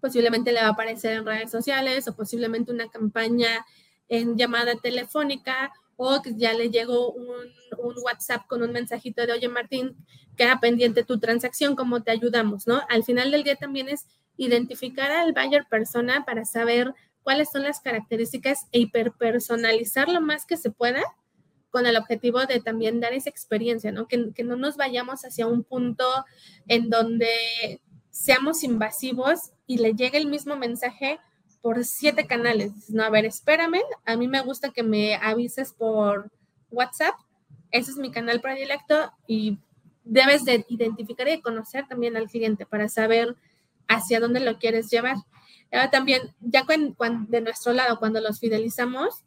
posiblemente 0.00 0.52
le 0.52 0.60
va 0.60 0.68
a 0.68 0.70
aparecer 0.70 1.14
en 1.14 1.26
redes 1.26 1.50
sociales 1.50 2.06
o 2.06 2.14
posiblemente 2.14 2.70
una 2.70 2.88
campaña 2.88 3.64
en 4.08 4.36
llamada 4.36 4.76
telefónica 4.76 5.72
o 5.96 6.20
que 6.22 6.34
ya 6.36 6.52
le 6.52 6.70
llegó 6.70 7.10
un, 7.12 7.26
WhatsApp 8.04 8.46
con 8.46 8.62
un 8.62 8.72
mensajito 8.72 9.26
de, 9.26 9.32
oye 9.32 9.48
Martín, 9.48 9.96
queda 10.36 10.60
pendiente 10.60 11.02
tu 11.02 11.18
transacción, 11.18 11.74
¿cómo 11.74 12.02
te 12.02 12.10
ayudamos? 12.10 12.66
¿no? 12.66 12.82
Al 12.88 13.02
final 13.02 13.30
del 13.30 13.42
día 13.42 13.56
también 13.56 13.88
es 13.88 14.06
identificar 14.36 15.10
al 15.10 15.32
buyer 15.32 15.66
persona 15.68 16.24
para 16.24 16.44
saber 16.44 16.94
cuáles 17.22 17.50
son 17.50 17.62
las 17.62 17.80
características 17.80 18.66
e 18.70 18.80
hiperpersonalizar 18.80 20.08
lo 20.08 20.20
más 20.20 20.46
que 20.46 20.56
se 20.56 20.70
pueda 20.70 21.02
con 21.76 21.84
el 21.84 21.98
objetivo 21.98 22.46
de 22.46 22.58
también 22.58 23.00
dar 23.00 23.12
esa 23.12 23.28
experiencia, 23.28 23.92
¿no? 23.92 24.08
Que, 24.08 24.32
no 24.42 24.56
nos 24.56 24.78
vayamos 24.78 25.26
hacia 25.26 25.46
un 25.46 25.62
punto 25.62 26.06
en 26.68 26.88
donde 26.88 27.82
seamos 28.10 28.64
invasivos 28.64 29.50
y 29.66 29.76
le 29.76 29.92
llegue 29.92 30.16
el 30.16 30.26
mismo 30.26 30.56
mensaje 30.56 31.20
por 31.60 31.84
siete 31.84 32.26
canales. 32.26 32.88
No, 32.88 33.04
a 33.04 33.10
ver, 33.10 33.26
espérame, 33.26 33.82
a 34.06 34.16
mí 34.16 34.26
me 34.26 34.40
gusta 34.40 34.70
que 34.70 34.82
me 34.82 35.16
avises 35.16 35.74
por 35.74 36.30
WhatsApp, 36.70 37.14
ese 37.70 37.90
es 37.90 37.98
mi 37.98 38.10
canal 38.10 38.40
predilecto 38.40 39.12
y 39.26 39.58
debes 40.02 40.46
de 40.46 40.64
identificar 40.70 41.28
y 41.28 41.42
conocer 41.42 41.86
también 41.86 42.16
al 42.16 42.30
cliente 42.30 42.64
para 42.64 42.88
saber 42.88 43.36
hacia 43.86 44.18
dónde 44.18 44.40
lo 44.40 44.58
quieres 44.58 44.88
llevar. 44.88 45.16
también, 45.92 46.34
ya 46.40 46.64
de 47.28 47.40
nuestro 47.42 47.74
lado, 47.74 47.98
cuando 47.98 48.22
los 48.22 48.40
fidelizamos, 48.40 49.25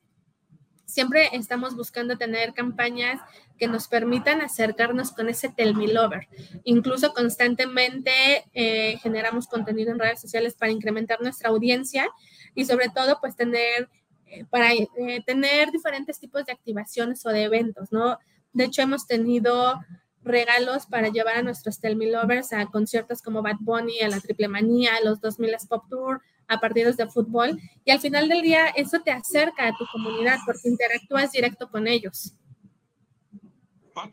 siempre 0.89 1.29
estamos 1.33 1.75
buscando 1.75 2.17
tener 2.17 2.53
campañas 2.53 3.21
que 3.57 3.67
nos 3.67 3.87
permitan 3.87 4.41
acercarnos 4.41 5.11
con 5.11 5.29
ese 5.29 5.49
Tell 5.49 5.75
Me 5.75 5.87
Lover. 5.87 6.27
Incluso 6.63 7.13
constantemente 7.13 8.11
eh, 8.53 8.97
generamos 9.01 9.47
contenido 9.47 9.91
en 9.91 9.99
redes 9.99 10.19
sociales 10.19 10.55
para 10.55 10.71
incrementar 10.71 11.21
nuestra 11.21 11.49
audiencia 11.49 12.09
y 12.55 12.65
sobre 12.65 12.89
todo 12.89 13.19
pues 13.21 13.35
tener, 13.35 13.87
eh, 14.25 14.45
para 14.49 14.73
eh, 14.73 14.87
tener 15.25 15.71
diferentes 15.71 16.19
tipos 16.19 16.45
de 16.45 16.53
activaciones 16.53 17.23
o 17.25 17.29
de 17.29 17.43
eventos, 17.43 17.91
¿no? 17.91 18.17
De 18.53 18.65
hecho 18.65 18.81
hemos 18.81 19.05
tenido 19.05 19.79
regalos 20.23 20.87
para 20.87 21.09
llevar 21.09 21.37
a 21.37 21.43
nuestros 21.43 21.79
Tell 21.79 21.95
Me 21.95 22.07
Lovers 22.07 22.51
a 22.51 22.65
conciertos 22.65 23.21
como 23.21 23.43
Bad 23.43 23.57
Bunny, 23.59 23.99
a 24.01 24.09
la 24.09 24.19
Triple 24.19 24.47
Manía, 24.47 24.95
a 24.95 25.03
los 25.03 25.21
2000 25.21 25.55
Pop 25.69 25.85
Tour, 25.87 26.21
a 26.49 26.59
partidos 26.59 26.97
de 26.97 27.07
fútbol 27.07 27.59
y 27.85 27.91
al 27.91 27.99
final 27.99 28.27
del 28.27 28.41
día 28.41 28.67
eso 28.75 28.99
te 28.99 29.11
acerca 29.11 29.67
a 29.67 29.77
tu 29.77 29.85
comunidad 29.91 30.39
porque 30.45 30.67
interactúas 30.67 31.31
directo 31.31 31.69
con 31.69 31.87
ellos. 31.87 32.33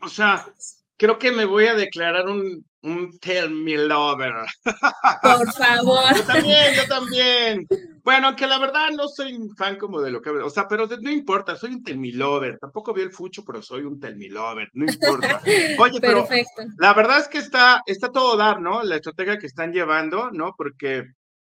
O 0.01 0.09
sea, 0.09 0.45
creo 0.97 1.17
que 1.17 1.31
me 1.31 1.45
voy 1.45 1.65
a 1.65 1.73
declarar 1.73 2.27
un, 2.27 2.65
un 2.81 3.19
Tell 3.19 3.49
Me 3.49 3.77
Lover. 3.77 4.33
Por 5.21 5.53
favor. 5.53 6.15
Yo 6.15 6.23
también, 6.23 6.75
yo 6.75 6.87
también. 6.87 7.67
Bueno, 8.03 8.35
que 8.35 8.47
la 8.47 8.59
verdad 8.59 8.89
no 8.95 9.07
soy 9.07 9.33
un 9.33 9.55
fan 9.55 9.77
como 9.77 10.01
de 10.01 10.11
lo 10.11 10.21
que... 10.21 10.29
O 10.29 10.49
sea, 10.49 10.67
pero 10.67 10.87
no 11.01 11.11
importa, 11.11 11.55
soy 11.55 11.73
un 11.73 11.83
Tell 11.83 11.97
Me 11.97 12.11
Lover. 12.11 12.57
Tampoco 12.59 12.93
vi 12.93 13.01
el 13.01 13.11
fucho, 13.11 13.43
pero 13.45 13.61
soy 13.61 13.83
un 13.83 13.99
Tell 13.99 14.17
Me 14.17 14.29
Lover. 14.29 14.69
No 14.73 14.85
importa. 14.85 15.41
Oye, 15.79 15.99
pero 15.99 16.27
la 16.77 16.93
verdad 16.93 17.19
es 17.19 17.27
que 17.27 17.39
está, 17.39 17.81
está 17.85 18.11
todo 18.11 18.37
dar, 18.37 18.61
¿no? 18.61 18.83
La 18.83 18.95
estrategia 18.95 19.37
que 19.37 19.47
están 19.47 19.73
llevando, 19.73 20.31
¿no? 20.31 20.53
Porque 20.57 21.05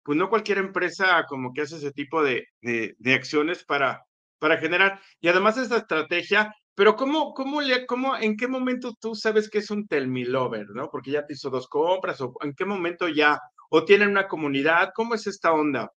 pues 0.08 0.18
no 0.18 0.30
cualquier 0.30 0.60
empresa 0.60 1.26
como 1.28 1.52
que 1.52 1.64
hace 1.64 1.76
ese 1.76 1.92
tipo 1.92 2.24
de, 2.24 2.48
de, 2.62 3.14
acciones 3.14 3.66
para, 3.66 4.06
para 4.40 4.56
generar. 4.56 5.02
Y 5.20 5.28
además 5.28 5.58
esta 5.58 5.76
estrategia, 5.76 6.56
pero 6.76 6.96
¿cómo, 6.96 7.34
cómo, 7.34 7.60
le, 7.60 7.86
cómo, 7.86 8.16
en 8.16 8.38
qué 8.38 8.48
momento 8.48 8.96
tú 9.02 9.16
sabes 9.16 9.50
que 9.50 9.58
es 9.58 9.70
un 9.70 9.86
Tell 9.86 10.08
Lover, 10.08 10.70
¿no? 10.70 10.90
Porque 10.90 11.12
ya 11.12 11.26
te 11.26 11.34
hizo 11.34 11.50
dos 11.50 11.68
compras, 11.68 12.22
o 12.22 12.34
en 12.40 12.54
qué 12.54 12.64
momento 12.64 13.10
ya, 13.10 13.38
o 13.70 13.84
tienen 13.84 14.08
una 14.08 14.30
comunidad, 14.30 14.92
¿cómo 14.96 15.14
es 15.14 15.28
esta 15.28 15.52
onda? 15.52 15.92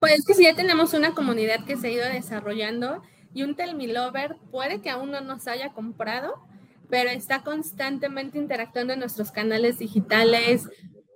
Pues 0.00 0.24
que 0.26 0.34
si 0.34 0.42
ya 0.42 0.56
tenemos 0.56 0.92
una 0.92 1.14
comunidad 1.14 1.64
que 1.64 1.76
se 1.76 1.86
ha 1.86 1.92
ido 1.92 2.06
desarrollando 2.06 3.04
y 3.32 3.44
un 3.44 3.54
Tell 3.54 3.78
Lover 3.94 4.34
puede 4.50 4.82
que 4.82 4.90
aún 4.90 5.12
no 5.12 5.20
nos 5.20 5.46
haya 5.46 5.72
comprado, 5.72 6.44
pero 6.90 7.10
está 7.10 7.44
constantemente 7.44 8.36
interactuando 8.36 8.94
en 8.94 8.98
nuestros 8.98 9.30
canales 9.30 9.78
digitales, 9.78 10.68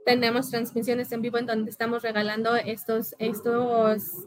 tenemos 0.05 0.51
transmisiones 0.51 1.13
en 1.13 1.23
vivo 1.23 1.39
en 1.39 1.47
donde 1.47 1.71
estamos 1.71 2.03
regalando 2.03 2.57
estos, 2.57 3.15
estos 3.19 4.27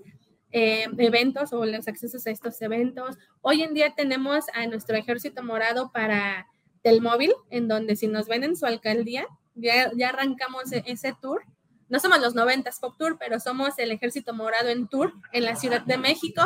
eh, 0.51 0.85
eventos 0.97 1.53
o 1.53 1.65
los 1.65 1.87
accesos 1.87 2.25
a 2.27 2.31
estos 2.31 2.61
eventos. 2.61 3.17
Hoy 3.41 3.63
en 3.63 3.73
día 3.73 3.93
tenemos 3.95 4.45
a 4.53 4.67
nuestro 4.67 4.95
ejército 4.95 5.43
morado 5.43 5.91
para 5.91 6.47
el 6.83 7.01
móvil, 7.01 7.33
en 7.49 7.67
donde 7.67 7.95
si 7.95 8.07
nos 8.07 8.27
ven 8.27 8.43
en 8.43 8.55
su 8.55 8.65
alcaldía, 8.65 9.25
ya, 9.55 9.91
ya 9.95 10.09
arrancamos 10.09 10.71
e-, 10.71 10.83
ese 10.85 11.15
tour. 11.21 11.43
No 11.89 11.99
somos 11.99 12.19
los 12.21 12.35
90 12.35 12.71
Pop 12.81 12.95
Tour, 12.97 13.17
pero 13.19 13.39
somos 13.39 13.77
el 13.77 13.91
ejército 13.91 14.33
morado 14.33 14.69
en 14.69 14.87
tour 14.87 15.13
en 15.31 15.43
la 15.45 15.55
Ciudad 15.55 15.81
de 15.81 15.97
México 15.97 16.41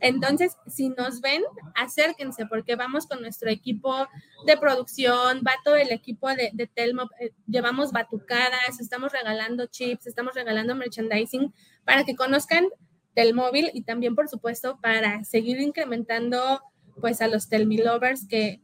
entonces, 0.00 0.56
si 0.66 0.90
nos 0.90 1.20
ven, 1.20 1.42
acérquense 1.74 2.46
porque 2.46 2.76
vamos 2.76 3.06
con 3.06 3.20
nuestro 3.20 3.50
equipo 3.50 4.06
de 4.46 4.56
producción, 4.56 5.42
va 5.46 5.52
todo 5.64 5.76
el 5.76 5.92
equipo 5.92 6.28
de, 6.28 6.70
Telmo, 6.74 7.08
eh, 7.20 7.32
llevamos 7.46 7.92
batucadas, 7.92 8.80
estamos 8.80 9.12
regalando 9.12 9.66
chips, 9.66 10.06
estamos 10.06 10.34
regalando 10.34 10.74
merchandising 10.74 11.52
para 11.84 12.04
que 12.04 12.16
conozcan 12.16 12.66
Telmóvil 13.14 13.70
y 13.74 13.82
también, 13.82 14.14
por 14.14 14.28
supuesto, 14.28 14.78
para 14.80 15.24
seguir 15.24 15.58
incrementando 15.60 16.62
pues 17.00 17.20
a 17.20 17.28
los 17.28 17.48
Telmi 17.48 17.78
lovers 17.78 18.26
que 18.28 18.60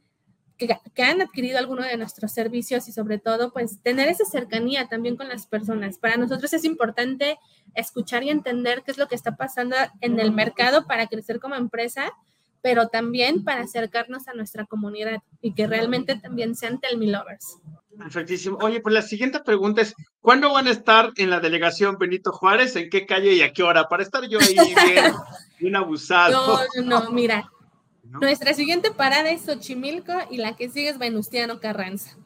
que, 0.57 1.03
han 1.03 1.21
adquirido 1.21 1.59
alguno 1.59 1.83
de 1.83 1.97
nuestros 1.97 2.33
servicios 2.33 2.89
y 2.89 2.93
sobre 2.93 3.19
todo, 3.19 3.53
pues 3.53 3.81
tener 3.83 4.09
esa 4.09 4.25
cercanía 4.25 4.87
también 4.89 5.17
con 5.17 5.29
las 5.29 5.47
personas. 5.47 5.99
Para 5.99 6.17
nosotros 6.17 6.53
es 6.53 6.65
importante 6.65 7.39
escuchar 7.75 8.23
y 8.23 8.31
entender 8.31 8.83
qué 8.85 8.93
es 8.93 8.99
lo 8.99 9.09
que 9.09 9.15
está 9.15 9.37
pasando 9.37 9.77
en 10.01 10.21
el 10.21 10.33
mercado 10.33 10.87
para 10.87 11.07
crecer 11.09 11.41
como 11.41 11.57
empresa, 11.57 12.13
pero 12.63 12.89
también 12.89 13.45
para 13.45 13.63
acercarnos 13.63 14.29
a 14.29 14.35
nuestra 14.35 14.65
comunidad 14.65 15.23
y 15.43 15.55
que 15.55 15.67
realmente 15.67 16.17
también 16.17 16.55
sean 16.55 16.81
Telmi 16.81 17.11
Lovers. 17.11 17.59
Perfectísimo. 17.99 18.59
Oye, 18.61 18.81
pues 18.81 18.95
la 18.95 19.03
siguiente 19.03 19.41
pregunta 19.41 19.83
es, 19.83 19.95
¿cuándo 20.21 20.53
van 20.53 20.67
a 20.67 20.71
estar 20.71 21.13
en 21.17 21.31
la 21.31 21.41
delegación 21.41 21.97
Benito 21.99 22.33
Juárez? 22.33 22.75
¿En 22.77 22.91
qué 22.91 23.07
calle 23.07 23.35
y 23.35 23.43
a 23.43 23.53
qué 23.53 23.63
hora? 23.63 23.89
Para 23.89 24.03
estar 24.03 24.27
yo 24.29 24.39
ahí 24.41 24.55
bien, 24.87 25.13
bien 25.61 25.77
abusado. 25.77 26.61
No, 26.77 26.83
no, 27.03 27.11
mira, 27.13 27.49
nuestra 28.05 28.55
siguiente 28.55 28.91
parada 28.91 29.31
es 29.31 29.43
Xochimilco 29.43 30.13
y 30.31 30.37
la 30.37 30.57
que 30.57 30.69
sigue 30.69 30.89
es 30.89 30.99
Venustiano 30.99 31.61
Carranza. 31.61 32.17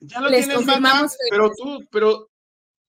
Ya 0.00 0.20
lo 0.20 0.28
Les 0.28 0.48
confirmamos. 0.48 1.16
pero 1.30 1.50
tú, 1.56 1.84
pero, 1.90 2.30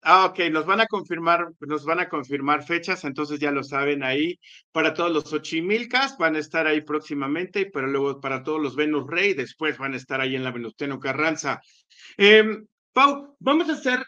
ah, 0.01 0.25
ok, 0.25 0.39
nos 0.51 0.65
van 0.65 0.81
a 0.81 0.87
confirmar, 0.87 1.47
nos 1.61 1.85
van 1.85 2.01
a 2.01 2.09
confirmar 2.09 2.63
fechas, 2.65 3.03
entonces 3.05 3.39
ya 3.39 3.51
lo 3.51 3.63
saben 3.63 4.03
ahí. 4.03 4.39
Para 4.71 4.93
todos 4.93 5.11
los 5.11 5.23
Xochimilcas 5.29 6.17
van 6.17 6.35
a 6.35 6.39
estar 6.39 6.67
ahí 6.67 6.81
próximamente, 6.81 7.69
pero 7.71 7.87
luego 7.87 8.19
para 8.19 8.43
todos 8.43 8.61
los 8.61 8.75
Venus 8.75 9.07
Rey, 9.07 9.33
después 9.33 9.77
van 9.77 9.93
a 9.93 9.97
estar 9.97 10.19
ahí 10.19 10.35
en 10.35 10.43
la 10.43 10.51
Venustiano 10.51 10.99
Carranza. 10.99 11.61
Em, 12.17 12.67
Pau, 12.91 13.35
vamos 13.39 13.69
a 13.69 13.73
hacer 13.73 14.03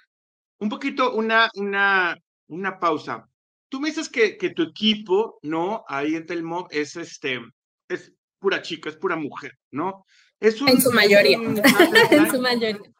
un 0.59 0.69
poquito 0.69 1.13
una, 1.13 1.49
una, 1.55 2.17
una 2.47 2.79
pausa. 2.79 3.28
Tú 3.69 3.79
me 3.79 3.89
dices 3.89 4.09
que, 4.09 4.37
que 4.37 4.49
tu 4.49 4.63
equipo, 4.63 5.39
¿no? 5.43 5.85
Ahí 5.87 6.15
en 6.15 6.25
Telmo 6.25 6.67
es 6.71 6.95
este, 6.95 7.39
es 7.87 8.11
pura 8.39 8.61
chica, 8.61 8.89
es 8.89 8.97
pura 8.97 9.15
mujer, 9.15 9.57
¿no? 9.71 10.05
Es 10.39 10.61
en 10.61 10.81
su 10.81 10.91
mayoría. 10.91 11.37
en 12.11 12.31
su 12.31 12.41
mayoría. 12.41 12.91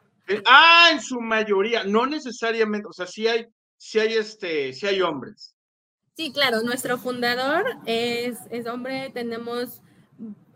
Ah, 0.46 0.90
en 0.92 1.02
su 1.02 1.20
mayoría, 1.20 1.84
no 1.84 2.06
necesariamente, 2.06 2.88
o 2.88 2.94
sea, 2.94 3.08
sí 3.08 3.28
hay, 3.28 3.48
sí 3.78 4.00
hay 4.00 4.14
este, 4.14 4.74
sí 4.74 4.86
hay 4.86 5.02
hombres. 5.02 5.56
Sí, 6.16 6.32
claro, 6.32 6.62
nuestro 6.62 6.98
fundador 6.98 7.66
es, 7.86 8.38
es 8.52 8.68
hombre, 8.68 9.10
tenemos 9.14 9.82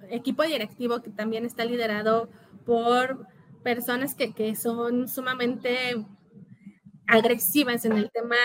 equipo 0.09 0.43
directivo 0.43 1.01
que 1.01 1.09
también 1.09 1.45
está 1.45 1.65
liderado 1.65 2.29
por 2.65 3.25
personas 3.63 4.13
que, 4.13 4.33
que 4.33 4.55
son 4.55 5.07
sumamente 5.07 6.05
agresivas 7.07 7.85
en 7.85 7.93
el 7.93 8.11
tema 8.11 8.35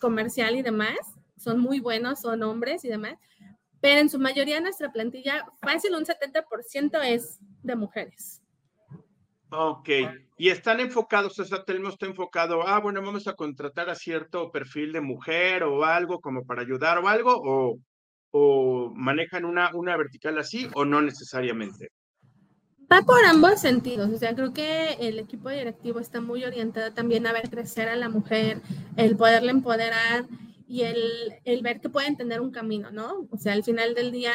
comercial 0.00 0.56
y 0.56 0.62
demás, 0.62 0.98
son 1.36 1.60
muy 1.60 1.80
buenos, 1.80 2.20
son 2.20 2.42
hombres 2.42 2.84
y 2.84 2.88
demás, 2.88 3.18
pero 3.80 4.00
en 4.00 4.08
su 4.08 4.18
mayoría 4.18 4.60
nuestra 4.60 4.92
plantilla, 4.92 5.44
fácil 5.60 5.94
un 5.94 6.04
70% 6.04 7.02
es 7.04 7.38
de 7.62 7.76
mujeres. 7.76 8.40
Ok, 9.50 9.88
y 10.36 10.48
están 10.48 10.80
enfocados, 10.80 11.38
o 11.38 11.44
sea, 11.44 11.64
tenemos 11.64 11.92
está 11.92 12.06
enfocado, 12.06 12.66
ah, 12.66 12.80
bueno, 12.80 13.00
vamos 13.02 13.28
a 13.28 13.34
contratar 13.34 13.88
a 13.88 13.94
cierto 13.94 14.50
perfil 14.50 14.92
de 14.92 15.00
mujer 15.00 15.62
o 15.62 15.84
algo 15.84 16.20
como 16.20 16.44
para 16.44 16.62
ayudar 16.62 16.98
o 16.98 17.08
algo, 17.08 17.32
o, 17.36 17.78
o 18.30 18.90
manejan 18.96 19.44
una, 19.44 19.70
una 19.74 19.96
vertical 19.96 20.38
así 20.38 20.68
o 20.74 20.84
no 20.84 21.00
necesariamente. 21.00 21.90
Va 22.92 23.02
por 23.02 23.24
ambos 23.24 23.60
sentidos, 23.60 24.10
o 24.10 24.18
sea, 24.18 24.34
creo 24.34 24.52
que 24.52 24.92
el 25.00 25.18
equipo 25.18 25.48
directivo 25.48 26.00
está 26.00 26.20
muy 26.20 26.44
orientado 26.44 26.92
también 26.92 27.26
a 27.26 27.32
ver 27.32 27.48
crecer 27.48 27.88
a 27.88 27.96
la 27.96 28.08
mujer, 28.08 28.60
el 28.96 29.16
poderle 29.16 29.50
empoderar 29.50 30.26
y 30.68 30.82
el, 30.82 31.34
el 31.44 31.62
ver 31.62 31.80
que 31.80 31.88
pueden 31.88 32.16
tener 32.16 32.40
un 32.40 32.50
camino, 32.50 32.90
¿no? 32.90 33.26
O 33.30 33.38
sea, 33.38 33.52
al 33.52 33.64
final 33.64 33.94
del 33.94 34.12
día, 34.12 34.32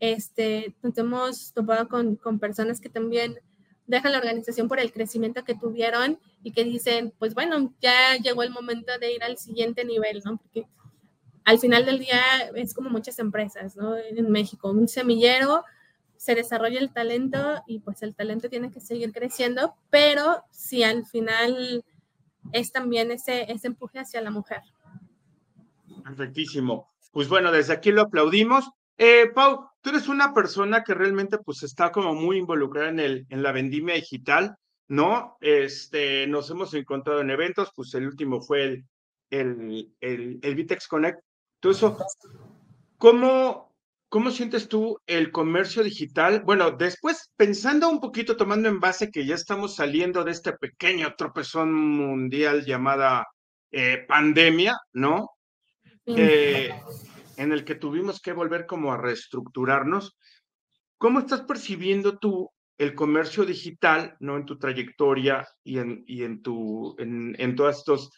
este, 0.00 0.74
nos 0.82 0.96
hemos 0.98 1.52
topado 1.52 1.88
con, 1.88 2.16
con 2.16 2.38
personas 2.38 2.80
que 2.80 2.88
también 2.88 3.38
dejan 3.86 4.12
la 4.12 4.18
organización 4.18 4.68
por 4.68 4.78
el 4.78 4.92
crecimiento 4.92 5.44
que 5.44 5.54
tuvieron 5.54 6.18
y 6.42 6.52
que 6.52 6.64
dicen, 6.64 7.12
pues 7.18 7.34
bueno, 7.34 7.74
ya 7.80 8.16
llegó 8.16 8.42
el 8.42 8.50
momento 8.50 8.92
de 8.98 9.14
ir 9.14 9.24
al 9.24 9.38
siguiente 9.38 9.84
nivel, 9.84 10.20
¿no? 10.24 10.36
Porque 10.36 10.66
al 11.44 11.58
final 11.58 11.86
del 11.86 11.98
día 11.98 12.20
es 12.54 12.74
como 12.74 12.90
muchas 12.90 13.18
empresas, 13.18 13.76
¿no? 13.76 13.96
En 13.96 14.30
México, 14.30 14.70
un 14.70 14.88
semillero 14.88 15.64
se 16.18 16.34
desarrolla 16.34 16.80
el 16.80 16.92
talento 16.92 17.62
y 17.66 17.78
pues 17.78 18.02
el 18.02 18.14
talento 18.14 18.50
tiene 18.50 18.70
que 18.70 18.80
seguir 18.80 19.12
creciendo, 19.12 19.74
pero 19.88 20.44
si 20.50 20.82
al 20.82 21.06
final 21.06 21.84
es 22.52 22.72
también 22.72 23.10
ese, 23.10 23.50
ese 23.50 23.68
empuje 23.68 24.00
hacia 24.00 24.20
la 24.20 24.30
mujer. 24.30 24.60
Perfectísimo. 26.04 26.90
Pues 27.12 27.28
bueno, 27.28 27.50
desde 27.52 27.72
aquí 27.72 27.92
lo 27.92 28.02
aplaudimos. 28.02 28.70
Eh, 28.96 29.30
Pau, 29.34 29.70
tú 29.80 29.90
eres 29.90 30.08
una 30.08 30.34
persona 30.34 30.82
que 30.82 30.94
realmente 30.94 31.38
pues 31.38 31.62
está 31.62 31.92
como 31.92 32.14
muy 32.14 32.38
involucrada 32.38 32.88
en, 32.88 33.00
el, 33.00 33.26
en 33.30 33.42
la 33.42 33.52
vendimia 33.52 33.94
digital, 33.94 34.56
¿no? 34.88 35.36
Este, 35.40 36.26
nos 36.26 36.50
hemos 36.50 36.74
encontrado 36.74 37.20
en 37.20 37.30
eventos, 37.30 37.70
pues 37.74 37.94
el 37.94 38.06
último 38.06 38.40
fue 38.40 38.64
el, 38.64 38.84
el, 39.30 39.94
el, 40.00 40.40
el 40.42 40.54
Vitex 40.54 40.88
Connect. 40.88 41.20
Todo 41.60 41.98
¿cómo, 42.98 43.67
¿Cómo 44.10 44.30
sientes 44.30 44.68
tú 44.68 44.98
el 45.06 45.30
comercio 45.30 45.82
digital? 45.82 46.42
Bueno, 46.42 46.70
después 46.70 47.30
pensando 47.36 47.90
un 47.90 48.00
poquito, 48.00 48.38
tomando 48.38 48.68
en 48.68 48.80
base 48.80 49.10
que 49.10 49.26
ya 49.26 49.34
estamos 49.34 49.74
saliendo 49.74 50.24
de 50.24 50.30
este 50.30 50.54
pequeño 50.54 51.14
tropezón 51.14 51.74
mundial 51.74 52.64
llamada 52.64 53.26
eh, 53.70 54.06
pandemia, 54.08 54.78
¿no? 54.94 55.32
Eh, 56.06 56.70
en 57.36 57.52
el 57.52 57.64
que 57.66 57.74
tuvimos 57.74 58.20
que 58.20 58.32
volver 58.32 58.64
como 58.64 58.92
a 58.92 58.96
reestructurarnos. 58.96 60.16
¿Cómo 60.96 61.18
estás 61.18 61.42
percibiendo 61.42 62.18
tú 62.18 62.50
el 62.78 62.94
comercio 62.94 63.44
digital, 63.44 64.16
¿no? 64.20 64.38
En 64.38 64.46
tu 64.46 64.58
trayectoria 64.58 65.46
y 65.62 65.80
en, 65.80 66.04
y 66.06 66.22
en 66.22 66.40
tu, 66.40 66.96
en, 66.98 67.36
en 67.38 67.54
todos 67.54 67.76
estos, 67.76 68.10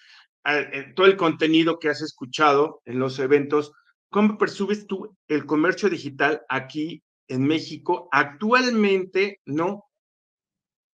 eh, 0.45 0.69
en 0.73 0.95
todo 0.95 1.07
el 1.07 1.17
contenido 1.17 1.81
que 1.81 1.89
has 1.89 2.01
escuchado 2.01 2.81
en 2.85 3.01
los 3.01 3.19
eventos 3.19 3.73
¿Cómo 4.11 4.39
percibes 4.39 4.87
tú 4.87 5.17
el 5.29 5.47
comercio 5.47 5.89
digital 5.89 6.43
aquí 6.49 7.03
en 7.29 7.45
México 7.45 8.09
actualmente, 8.11 9.41
no? 9.47 9.85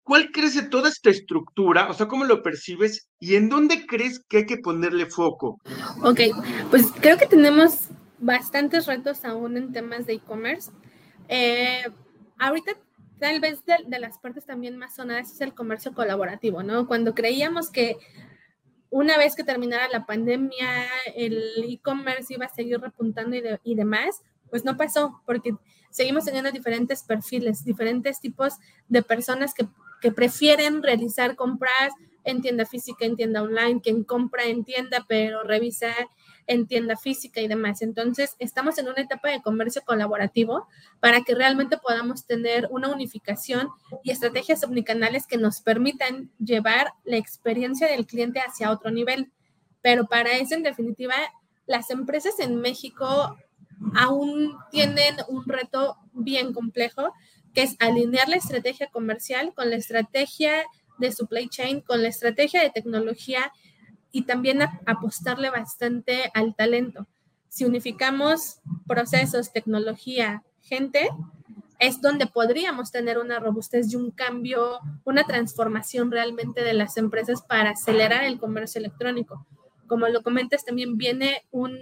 ¿Cuál 0.02 0.30
crees 0.30 0.54
de 0.54 0.68
toda 0.68 0.90
esta 0.90 1.08
estructura? 1.10 1.88
O 1.88 1.94
sea, 1.94 2.06
¿cómo 2.08 2.24
lo 2.24 2.42
percibes 2.42 3.08
y 3.18 3.34
en 3.36 3.48
dónde 3.48 3.86
crees 3.86 4.22
que 4.28 4.38
hay 4.38 4.46
que 4.46 4.58
ponerle 4.58 5.06
foco? 5.06 5.58
Ok, 6.02 6.20
pues 6.70 6.92
creo 7.00 7.16
que 7.16 7.26
tenemos 7.26 7.88
bastantes 8.18 8.86
retos 8.86 9.24
aún 9.24 9.56
en 9.56 9.72
temas 9.72 10.06
de 10.06 10.12
e-commerce. 10.12 10.70
Eh, 11.28 11.84
ahorita 12.38 12.72
tal 13.18 13.40
vez 13.40 13.64
de, 13.64 13.76
de, 13.86 13.98
las 13.98 14.18
partes 14.18 14.44
también 14.44 14.76
más 14.76 14.94
sonadas 14.94 15.32
es 15.32 15.40
el 15.40 15.54
comercio 15.54 15.94
colaborativo, 15.94 16.62
¿no? 16.62 16.86
Cuando 16.86 17.14
creíamos 17.14 17.70
que 17.70 17.96
una 18.90 19.18
vez 19.18 19.34
que 19.34 19.44
terminara 19.44 19.88
la 19.88 20.06
pandemia, 20.06 20.86
el 21.14 21.64
e-commerce 21.64 22.34
iba 22.34 22.46
a 22.46 22.54
seguir 22.54 22.80
repuntando 22.80 23.36
y, 23.36 23.42
y, 23.64 23.74
demás, 23.74 24.22
pues 24.50 24.64
no 24.64 24.76
pasó, 24.76 25.20
porque 25.26 25.54
seguimos 25.90 26.24
teniendo 26.24 26.52
diferentes 26.52 27.02
perfiles, 27.02 27.64
diferentes 27.64 28.20
tipos 28.20 28.54
de 28.88 29.02
personas 29.02 29.54
que, 29.54 29.66
que 30.00 30.12
prefieren 30.12 30.82
realizar 30.82 31.36
compras 31.36 31.92
en 32.24 32.42
tienda 32.42 32.66
física, 32.66 33.06
en 33.06 33.16
tienda 33.16 33.42
online, 33.42 33.80
quien 33.80 34.04
compra 34.04 34.44
en 34.44 34.64
tienda, 34.64 35.04
pero 35.08 35.42
revisa 35.42 35.92
en 36.46 36.66
tienda 36.66 36.96
física 36.96 37.40
y 37.40 37.48
demás. 37.48 37.82
Entonces, 37.82 38.36
estamos 38.38 38.78
en 38.78 38.88
una 38.88 39.00
etapa 39.00 39.30
de 39.30 39.42
comercio 39.42 39.82
colaborativo 39.84 40.68
para 41.00 41.22
que 41.22 41.34
realmente 41.34 41.76
podamos 41.78 42.26
tener 42.26 42.68
una 42.70 42.88
unificación 42.88 43.68
y 44.02 44.10
estrategias 44.10 44.62
omnicanales 44.64 45.26
que 45.26 45.38
nos 45.38 45.60
permitan 45.60 46.30
llevar 46.38 46.92
la 47.04 47.16
experiencia 47.16 47.88
del 47.88 48.06
cliente 48.06 48.40
hacia 48.40 48.70
otro 48.70 48.90
nivel. 48.90 49.32
Pero 49.82 50.06
para 50.06 50.32
eso, 50.32 50.54
en 50.54 50.62
definitiva, 50.62 51.14
las 51.66 51.90
empresas 51.90 52.38
en 52.38 52.60
México 52.60 53.36
aún 53.94 54.56
tienen 54.70 55.16
un 55.28 55.44
reto 55.44 55.96
bien 56.12 56.52
complejo, 56.52 57.12
que 57.54 57.62
es 57.62 57.76
alinear 57.78 58.28
la 58.28 58.36
estrategia 58.36 58.88
comercial 58.88 59.52
con 59.54 59.70
la 59.70 59.76
estrategia 59.76 60.64
de 60.98 61.12
supply 61.12 61.48
chain, 61.48 61.80
con 61.80 62.02
la 62.02 62.08
estrategia 62.08 62.62
de 62.62 62.70
tecnología 62.70 63.52
y 64.16 64.22
también 64.22 64.62
apostarle 64.86 65.50
bastante 65.50 66.30
al 66.32 66.54
talento. 66.54 67.06
Si 67.50 67.66
unificamos 67.66 68.60
procesos, 68.86 69.52
tecnología, 69.52 70.42
gente, 70.62 71.10
es 71.78 72.00
donde 72.00 72.26
podríamos 72.26 72.90
tener 72.90 73.18
una 73.18 73.40
robustez 73.40 73.92
y 73.92 73.96
un 73.96 74.10
cambio, 74.10 74.78
una 75.04 75.24
transformación 75.24 76.10
realmente 76.10 76.64
de 76.64 76.72
las 76.72 76.96
empresas 76.96 77.42
para 77.42 77.72
acelerar 77.72 78.24
el 78.24 78.38
comercio 78.38 78.78
electrónico. 78.78 79.46
Como 79.86 80.08
lo 80.08 80.22
comentas, 80.22 80.64
también 80.64 80.96
viene 80.96 81.44
un, 81.50 81.78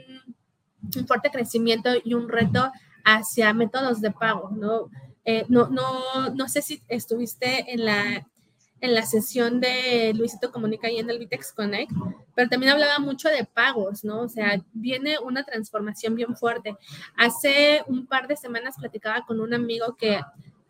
un 0.96 1.06
fuerte 1.06 1.30
crecimiento 1.30 1.90
y 2.02 2.14
un 2.14 2.28
reto 2.28 2.72
hacia 3.04 3.54
métodos 3.54 4.00
de 4.00 4.10
pago, 4.10 4.50
¿no? 4.50 4.90
Eh, 5.24 5.44
no, 5.48 5.68
no, 5.68 6.30
no 6.34 6.48
sé 6.48 6.62
si 6.62 6.82
estuviste 6.88 7.72
en 7.72 7.84
la 7.84 8.26
en 8.84 8.94
la 8.94 9.06
sesión 9.06 9.60
de 9.60 10.12
Luisito 10.14 10.52
Comunica 10.52 10.90
y 10.90 10.98
en 10.98 11.08
el 11.08 11.18
Vitex 11.18 11.54
Connect, 11.54 11.90
pero 12.34 12.50
también 12.50 12.70
hablaba 12.70 12.98
mucho 12.98 13.30
de 13.30 13.44
pagos, 13.44 14.04
¿no? 14.04 14.20
O 14.20 14.28
sea, 14.28 14.62
viene 14.74 15.18
una 15.18 15.42
transformación 15.42 16.14
bien 16.14 16.36
fuerte. 16.36 16.76
Hace 17.16 17.82
un 17.86 18.06
par 18.06 18.28
de 18.28 18.36
semanas 18.36 18.76
platicaba 18.78 19.24
con 19.24 19.40
un 19.40 19.54
amigo 19.54 19.96
que, 19.96 20.20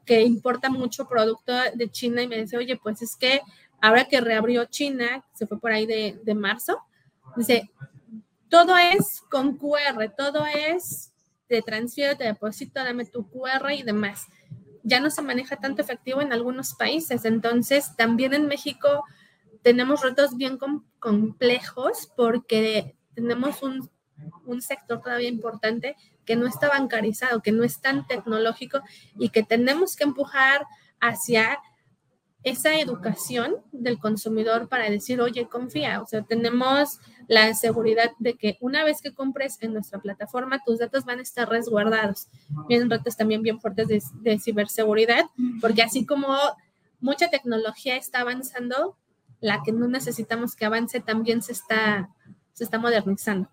que 0.04 0.22
importa 0.22 0.70
mucho 0.70 1.08
producto 1.08 1.52
de 1.74 1.90
China 1.90 2.22
y 2.22 2.28
me 2.28 2.40
dice, 2.40 2.56
oye, 2.56 2.76
pues 2.76 3.02
es 3.02 3.16
que 3.16 3.40
ahora 3.80 4.04
que 4.04 4.20
reabrió 4.20 4.64
China, 4.66 5.24
se 5.32 5.48
fue 5.48 5.58
por 5.58 5.72
ahí 5.72 5.84
de, 5.84 6.20
de 6.22 6.34
marzo, 6.36 6.78
dice, 7.36 7.68
todo 8.48 8.76
es 8.76 9.22
con 9.28 9.56
QR, 9.58 10.08
todo 10.16 10.46
es 10.46 11.10
te 11.48 11.62
transfiero, 11.62 12.16
te 12.16 12.24
deposito, 12.24 12.82
dame 12.82 13.06
tu 13.06 13.28
QR 13.28 13.72
y 13.72 13.82
demás 13.82 14.28
ya 14.84 15.00
no 15.00 15.10
se 15.10 15.22
maneja 15.22 15.56
tanto 15.56 15.82
efectivo 15.82 16.20
en 16.20 16.32
algunos 16.32 16.74
países. 16.74 17.24
Entonces, 17.24 17.96
también 17.96 18.34
en 18.34 18.46
México 18.46 19.04
tenemos 19.62 20.02
retos 20.02 20.36
bien 20.36 20.58
com 20.58 20.84
complejos 21.00 22.12
porque 22.16 22.94
tenemos 23.14 23.62
un, 23.62 23.90
un, 24.44 24.60
sector 24.60 25.00
todavía 25.00 25.28
importante 25.28 25.96
que 26.24 26.36
no 26.36 26.46
está 26.46 26.68
bancarizado, 26.68 27.42
que 27.42 27.52
no 27.52 27.64
es 27.64 27.80
tan 27.80 28.06
tecnológico 28.06 28.80
y 29.18 29.30
que 29.30 29.42
tenemos 29.42 29.96
que 29.96 30.04
empujar 30.04 30.66
hacia 31.00 31.58
esa 32.44 32.78
educación 32.78 33.56
del 33.72 33.98
consumidor 33.98 34.68
para 34.68 34.90
decir, 34.90 35.20
oye, 35.20 35.48
confía, 35.48 36.02
o 36.02 36.06
sea, 36.06 36.22
tenemos 36.22 37.00
la 37.26 37.54
seguridad 37.54 38.10
de 38.18 38.34
que 38.34 38.58
una 38.60 38.84
vez 38.84 39.00
que 39.00 39.14
compres 39.14 39.56
en 39.62 39.72
nuestra 39.72 39.98
plataforma, 39.98 40.60
tus 40.64 40.78
datos 40.78 41.06
van 41.06 41.18
a 41.18 41.22
estar 41.22 41.48
resguardados. 41.48 42.28
Vienen 42.68 42.90
retos 42.90 43.16
también 43.16 43.42
bien 43.42 43.60
fuertes 43.60 43.88
de, 43.88 44.02
de 44.20 44.38
ciberseguridad, 44.38 45.24
porque 45.60 45.82
así 45.82 46.04
como 46.04 46.36
mucha 47.00 47.30
tecnología 47.30 47.96
está 47.96 48.20
avanzando, 48.20 48.96
la 49.40 49.62
que 49.64 49.72
no 49.72 49.88
necesitamos 49.88 50.54
que 50.54 50.66
avance 50.66 51.00
también 51.00 51.42
se 51.42 51.52
está, 51.52 52.10
se 52.52 52.64
está 52.64 52.78
modernizando. 52.78 53.48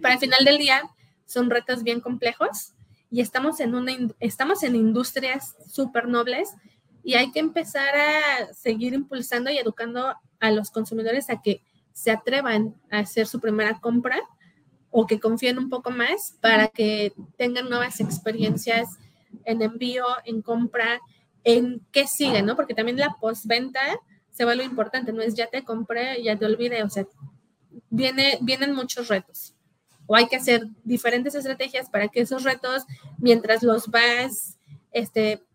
Para 0.00 0.14
el 0.14 0.20
final 0.20 0.44
del 0.44 0.58
día, 0.58 0.82
son 1.26 1.50
retos 1.50 1.82
bien 1.82 2.00
complejos 2.00 2.72
y 3.10 3.20
estamos 3.20 3.60
en, 3.60 3.74
una, 3.74 3.92
estamos 4.20 4.62
en 4.62 4.76
industrias 4.76 5.56
súper 5.68 6.08
nobles 6.08 6.54
y 7.06 7.14
hay 7.14 7.30
que 7.30 7.38
empezar 7.38 7.94
a 7.94 8.52
seguir 8.52 8.92
impulsando 8.92 9.48
y 9.48 9.58
educando 9.58 10.16
a 10.40 10.50
los 10.50 10.72
consumidores 10.72 11.30
a 11.30 11.40
que 11.40 11.62
se 11.92 12.10
atrevan 12.10 12.74
a 12.90 12.98
hacer 12.98 13.28
su 13.28 13.38
primera 13.38 13.78
compra 13.78 14.20
o 14.90 15.06
que 15.06 15.20
confíen 15.20 15.56
un 15.56 15.70
poco 15.70 15.92
más 15.92 16.36
para 16.40 16.66
que 16.66 17.12
tengan 17.36 17.68
nuevas 17.68 18.00
experiencias 18.00 18.98
en 19.44 19.62
envío, 19.62 20.04
en 20.24 20.42
compra, 20.42 21.00
en 21.44 21.80
qué 21.92 22.08
sigue, 22.08 22.42
¿no? 22.42 22.56
Porque 22.56 22.74
también 22.74 22.98
la 22.98 23.14
postventa 23.20 23.80
se 24.32 24.44
vuelve 24.44 24.64
importante, 24.64 25.12
no 25.12 25.22
es 25.22 25.36
ya 25.36 25.46
te 25.46 25.62
compré, 25.62 26.20
ya 26.24 26.36
te 26.36 26.44
olvidé, 26.44 26.82
o 26.82 26.90
sea, 26.90 27.06
viene, 27.88 28.36
vienen 28.42 28.74
muchos 28.74 29.06
retos. 29.06 29.54
O 30.06 30.16
hay 30.16 30.26
que 30.26 30.36
hacer 30.36 30.66
diferentes 30.82 31.36
estrategias 31.36 31.88
para 31.88 32.08
que 32.08 32.22
esos 32.22 32.42
retos, 32.42 32.84
mientras 33.18 33.62
los 33.62 33.86
vas 33.86 34.58
este, 34.90 35.45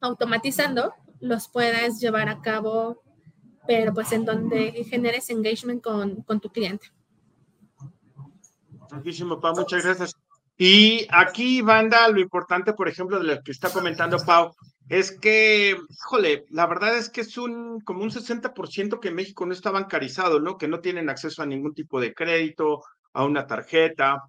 automatizando, 0.00 0.94
los 1.20 1.48
puedas 1.48 2.00
llevar 2.00 2.28
a 2.28 2.40
cabo, 2.40 3.02
pero 3.66 3.92
pues 3.92 4.12
en 4.12 4.24
donde 4.24 4.84
generes 4.88 5.30
engagement 5.30 5.82
con, 5.82 6.22
con 6.22 6.40
tu 6.40 6.50
cliente. 6.50 6.90
Muchísimo, 8.92 9.40
Pau, 9.40 9.54
muchas 9.54 9.84
gracias. 9.84 10.16
Y 10.56 11.06
aquí, 11.10 11.62
banda, 11.62 12.08
lo 12.08 12.20
importante, 12.20 12.72
por 12.72 12.88
ejemplo, 12.88 13.18
de 13.18 13.24
lo 13.24 13.42
que 13.42 13.52
está 13.52 13.70
comentando 13.70 14.18
Pau, 14.18 14.54
es 14.88 15.12
que, 15.12 15.76
híjole, 15.88 16.46
la 16.50 16.66
verdad 16.66 16.96
es 16.96 17.10
que 17.10 17.20
es 17.20 17.36
un 17.36 17.80
como 17.82 18.02
un 18.02 18.10
60% 18.10 19.00
que 19.00 19.10
México 19.10 19.44
no 19.44 19.52
está 19.52 19.70
bancarizado, 19.70 20.40
¿no? 20.40 20.56
Que 20.56 20.66
no 20.66 20.80
tienen 20.80 21.10
acceso 21.10 21.42
a 21.42 21.46
ningún 21.46 21.74
tipo 21.74 22.00
de 22.00 22.14
crédito, 22.14 22.82
a 23.12 23.24
una 23.24 23.46
tarjeta. 23.46 24.24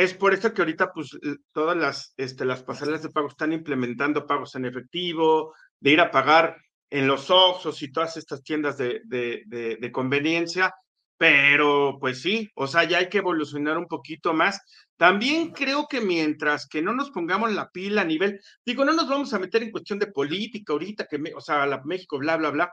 Es 0.00 0.14
por 0.14 0.32
eso 0.32 0.54
que 0.54 0.62
ahorita, 0.62 0.94
pues, 0.94 1.10
todas 1.52 1.76
las, 1.76 2.14
este, 2.16 2.46
las 2.46 2.62
pasarelas 2.62 3.02
de 3.02 3.10
pago 3.10 3.28
están 3.28 3.52
implementando 3.52 4.26
pagos 4.26 4.54
en 4.54 4.64
efectivo, 4.64 5.54
de 5.78 5.90
ir 5.90 6.00
a 6.00 6.10
pagar 6.10 6.56
en 6.88 7.06
los 7.06 7.30
Oxos 7.30 7.82
y 7.82 7.92
todas 7.92 8.16
estas 8.16 8.42
tiendas 8.42 8.78
de, 8.78 9.02
de, 9.04 9.92
conveniencia, 9.92 10.74
pero 11.18 11.98
pues 12.00 12.22
sí, 12.22 12.48
o 12.54 12.66
sea, 12.66 12.84
ya 12.84 12.96
hay 12.96 13.10
que 13.10 13.18
evolucionar 13.18 13.76
un 13.76 13.86
poquito 13.86 14.32
más. 14.32 14.62
También 14.96 15.50
creo 15.50 15.86
que 15.86 16.00
mientras 16.00 16.66
que 16.66 16.80
no 16.80 16.94
nos 16.94 17.10
pongamos 17.10 17.52
la 17.52 17.68
pila 17.68 18.00
a 18.00 18.06
nivel, 18.06 18.40
digo, 18.64 18.86
no 18.86 18.94
nos 18.94 19.06
vamos 19.06 19.34
a 19.34 19.38
meter 19.38 19.62
en 19.62 19.70
cuestión 19.70 19.98
de 19.98 20.06
política 20.06 20.72
ahorita, 20.72 21.08
que, 21.10 21.20
o 21.36 21.42
sea, 21.42 21.66
la 21.66 21.82
México, 21.84 22.18
bla, 22.18 22.38
bla, 22.38 22.48
bla, 22.48 22.72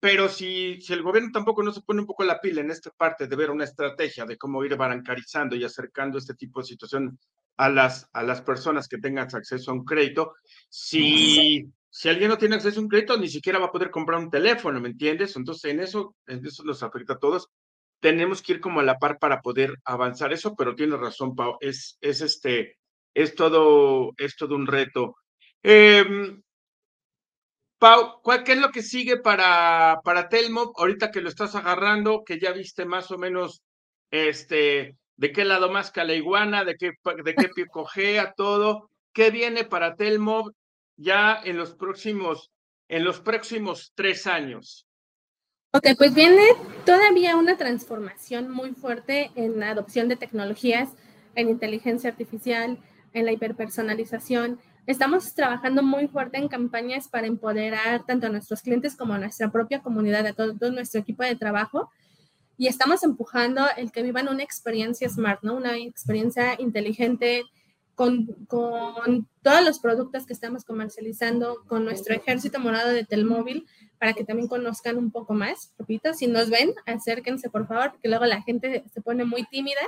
pero 0.00 0.28
si, 0.28 0.80
si 0.80 0.92
el 0.92 1.02
gobierno 1.02 1.30
tampoco 1.32 1.62
no 1.62 1.72
se 1.72 1.82
pone 1.82 2.00
un 2.00 2.06
poco 2.06 2.24
la 2.24 2.40
pila 2.40 2.60
en 2.60 2.70
esta 2.70 2.90
parte 2.90 3.26
de 3.26 3.36
ver 3.36 3.50
una 3.50 3.64
estrategia 3.64 4.24
de 4.24 4.36
cómo 4.36 4.64
ir 4.64 4.76
bancarizando 4.76 5.56
y 5.56 5.64
acercando 5.64 6.18
este 6.18 6.34
tipo 6.34 6.60
de 6.60 6.66
situación 6.66 7.18
a 7.56 7.68
las, 7.68 8.08
a 8.12 8.22
las 8.22 8.42
personas 8.42 8.88
que 8.88 8.98
tengan 8.98 9.28
acceso 9.34 9.70
a 9.70 9.74
un 9.74 9.84
crédito, 9.84 10.34
si, 10.68 11.66
si 11.88 12.08
alguien 12.08 12.28
no 12.28 12.38
tiene 12.38 12.56
acceso 12.56 12.80
a 12.80 12.82
un 12.82 12.88
crédito, 12.88 13.16
ni 13.16 13.28
siquiera 13.28 13.58
va 13.58 13.66
a 13.66 13.72
poder 13.72 13.90
comprar 13.90 14.20
un 14.20 14.30
teléfono, 14.30 14.80
¿me 14.80 14.90
entiendes? 14.90 15.36
Entonces, 15.36 15.70
en 15.70 15.80
eso, 15.80 16.14
en 16.26 16.44
eso 16.44 16.64
nos 16.64 16.82
afecta 16.82 17.14
a 17.14 17.18
todos 17.18 17.48
tenemos 18.00 18.42
que 18.42 18.54
ir 18.54 18.60
como 18.60 18.80
a 18.80 18.84
la 18.84 18.98
par 18.98 19.18
para 19.18 19.40
poder 19.40 19.74
avanzar 19.84 20.32
eso, 20.32 20.54
pero 20.54 20.74
tiene 20.74 20.96
razón, 20.96 21.34
Pau, 21.34 21.56
es, 21.60 21.98
es 22.00 22.20
este, 22.20 22.76
es 23.14 23.34
todo, 23.34 24.12
es 24.16 24.36
todo 24.36 24.54
un 24.54 24.66
reto. 24.66 25.16
Em, 25.62 26.42
Pau, 27.78 28.20
¿cuál, 28.22 28.42
¿qué 28.42 28.52
es 28.52 28.58
lo 28.58 28.70
que 28.70 28.82
sigue 28.82 29.18
para, 29.18 30.00
para 30.02 30.28
Telmo? 30.28 30.72
Ahorita 30.76 31.10
que 31.10 31.20
lo 31.20 31.28
estás 31.28 31.54
agarrando, 31.54 32.24
que 32.24 32.40
ya 32.40 32.52
viste 32.52 32.86
más 32.86 33.10
o 33.10 33.18
menos 33.18 33.62
este, 34.10 34.96
de 35.16 35.32
qué 35.32 35.44
lado 35.44 35.70
más 35.70 35.90
que 35.90 36.04
la 36.04 36.14
iguana, 36.14 36.64
de 36.64 36.76
qué, 36.76 36.92
de 37.24 37.34
qué 37.34 37.48
pie 37.48 37.66
cogea, 37.66 38.32
todo. 38.34 38.90
¿Qué 39.12 39.30
viene 39.30 39.64
para 39.64 39.94
Telmo 39.94 40.52
ya 40.96 41.40
en 41.44 41.58
los 41.58 41.74
próximos, 41.74 42.50
en 42.88 43.04
los 43.04 43.20
próximos 43.20 43.92
tres 43.94 44.26
años? 44.26 44.86
Ok, 45.72 45.88
pues 45.98 46.14
viene 46.14 46.42
todavía 46.86 47.36
una 47.36 47.58
transformación 47.58 48.50
muy 48.50 48.72
fuerte 48.72 49.30
en 49.34 49.60
la 49.60 49.70
adopción 49.70 50.08
de 50.08 50.16
tecnologías, 50.16 50.90
en 51.34 51.50
inteligencia 51.50 52.08
artificial, 52.08 52.78
en 53.12 53.24
la 53.26 53.32
hiperpersonalización. 53.32 54.58
Estamos 54.86 55.34
trabajando 55.34 55.82
muy 55.82 56.06
fuerte 56.06 56.38
en 56.38 56.46
campañas 56.46 57.08
para 57.08 57.26
empoderar 57.26 58.06
tanto 58.06 58.28
a 58.28 58.30
nuestros 58.30 58.62
clientes 58.62 58.94
como 58.94 59.14
a 59.14 59.18
nuestra 59.18 59.50
propia 59.50 59.82
comunidad, 59.82 60.24
a 60.26 60.32
todo, 60.32 60.70
nuestro 60.70 61.00
equipo 61.00 61.24
de 61.24 61.34
trabajo. 61.34 61.90
Y 62.56 62.68
estamos 62.68 63.02
empujando 63.02 63.66
el 63.76 63.90
que 63.90 64.04
vivan 64.04 64.28
una 64.28 64.44
experiencia 64.44 65.08
smart, 65.08 65.42
¿no? 65.42 65.56
Una 65.56 65.76
experiencia 65.76 66.54
inteligente, 66.60 67.42
con, 67.96 68.26
con, 68.46 69.28
todos 69.42 69.64
los 69.64 69.80
productos 69.80 70.24
que 70.24 70.32
estamos 70.32 70.64
comercializando, 70.64 71.64
con 71.66 71.84
nuestro 71.84 72.14
ejército 72.14 72.60
morado 72.60 72.90
de 72.90 73.04
Telmóvil, 73.04 73.66
para 73.98 74.12
que 74.12 74.24
también 74.24 74.46
conozcan 74.46 74.98
un 74.98 75.10
poco 75.10 75.34
más. 75.34 75.72
Repito, 75.78 76.14
si 76.14 76.28
nos 76.28 76.48
ven, 76.48 76.72
acérquense 76.86 77.50
por 77.50 77.66
favor, 77.66 77.90
porque 77.90 78.08
luego 78.08 78.24
la 78.26 78.40
gente 78.42 78.84
se 78.92 79.00
pone 79.00 79.24
muy 79.24 79.44
tímida. 79.46 79.80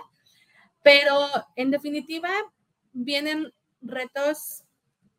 Pero 0.83 1.29
en 1.55 1.71
definitiva, 1.71 2.31
vienen 2.93 3.53
retos 3.81 4.65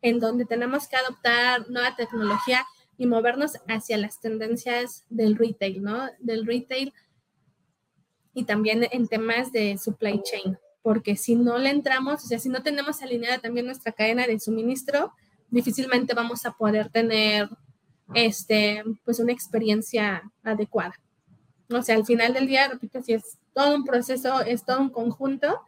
en 0.02 0.20
donde 0.20 0.46
tenemos 0.46 0.88
que 0.88 0.96
adoptar 0.96 1.70
nueva 1.70 1.96
tecnología 1.96 2.66
y 2.98 3.06
movernos 3.06 3.54
hacia 3.68 3.98
las 3.98 4.20
tendencias 4.20 5.06
del 5.10 5.38
retail, 5.38 5.84
¿no? 5.84 6.10
Del 6.20 6.46
retail 6.46 6.94
y 8.34 8.44
también 8.44 8.88
en 8.92 9.08
temas 9.08 9.52
de 9.52 9.78
supply 9.78 10.22
chain 10.24 10.58
porque 10.82 11.16
si 11.16 11.36
no 11.36 11.58
le 11.58 11.70
entramos, 11.70 12.24
o 12.24 12.28
sea, 12.28 12.40
si 12.40 12.50
no 12.50 12.64
tenemos 12.64 13.02
alineada 13.02 13.40
también 13.40 13.66
nuestra 13.66 13.92
cadena 13.92 14.26
de 14.26 14.40
suministro, 14.40 15.14
difícilmente 15.50 16.14
vamos 16.14 16.46
a 16.46 16.52
poder 16.52 16.90
tener 16.90 17.50
este, 18.14 18.84
pues 19.04 19.20
una 19.20 19.34
experiencia 19.34 20.24
adecuada. 20.44 20.96
O 21.70 21.82
sea, 21.82 21.96
al 21.96 22.06
final 22.06 22.34
del 22.34 22.48
día, 22.48 22.68
repito, 22.68 23.02
si 23.04 23.14
es 23.14 23.38
todo 23.54 23.76
un 23.76 23.84
proceso, 23.84 24.42
es 24.42 24.66
todo 24.66 24.80
un 24.80 24.90
conjunto, 24.90 25.62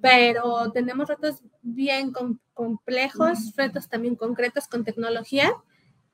pero 0.00 0.70
tenemos 0.72 1.08
retos 1.08 1.42
bien 1.62 2.12
complejos, 2.54 3.54
retos 3.56 3.88
también 3.88 4.16
concretos 4.16 4.66
con 4.68 4.84
tecnología 4.84 5.52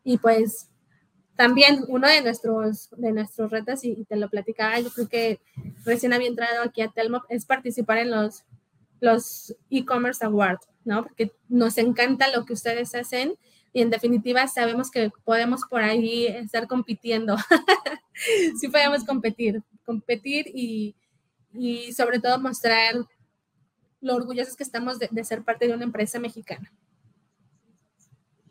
y 0.04 0.18
pues 0.18 0.68
también 1.36 1.84
uno 1.88 2.08
de 2.08 2.22
nuestros, 2.22 2.90
de 2.96 3.12
nuestros 3.12 3.50
retos, 3.50 3.84
y, 3.84 4.04
te 4.04 4.16
lo 4.16 4.28
platicaba, 4.28 4.78
yo 4.78 4.90
creo 4.90 5.08
que 5.08 5.40
recién 5.84 6.12
había 6.12 6.28
entrado 6.28 6.62
aquí 6.62 6.82
a 6.82 6.88
Telmo, 6.88 7.22
es 7.28 7.46
participar 7.46 7.98
en 7.98 8.10
los 8.10 8.44
los 9.02 9.54
e-commerce 9.68 10.24
awards, 10.24 10.68
¿no? 10.84 11.02
Porque 11.02 11.32
nos 11.48 11.76
encanta 11.76 12.30
lo 12.30 12.46
que 12.46 12.52
ustedes 12.52 12.94
hacen 12.94 13.34
y 13.72 13.82
en 13.82 13.90
definitiva 13.90 14.46
sabemos 14.46 14.92
que 14.92 15.10
podemos 15.24 15.62
por 15.68 15.82
ahí 15.82 16.26
estar 16.26 16.68
compitiendo. 16.68 17.36
sí 18.60 18.68
podemos 18.68 19.02
competir, 19.04 19.60
competir 19.84 20.46
y, 20.54 20.94
y, 21.52 21.92
sobre 21.92 22.20
todo 22.20 22.38
mostrar 22.38 22.94
lo 24.02 24.14
orgullosos 24.14 24.56
que 24.56 24.64
estamos 24.64 24.98
de 24.98 25.24
ser 25.24 25.42
parte 25.42 25.66
de 25.66 25.74
una 25.74 25.84
empresa 25.84 26.18
mexicana. 26.18 26.70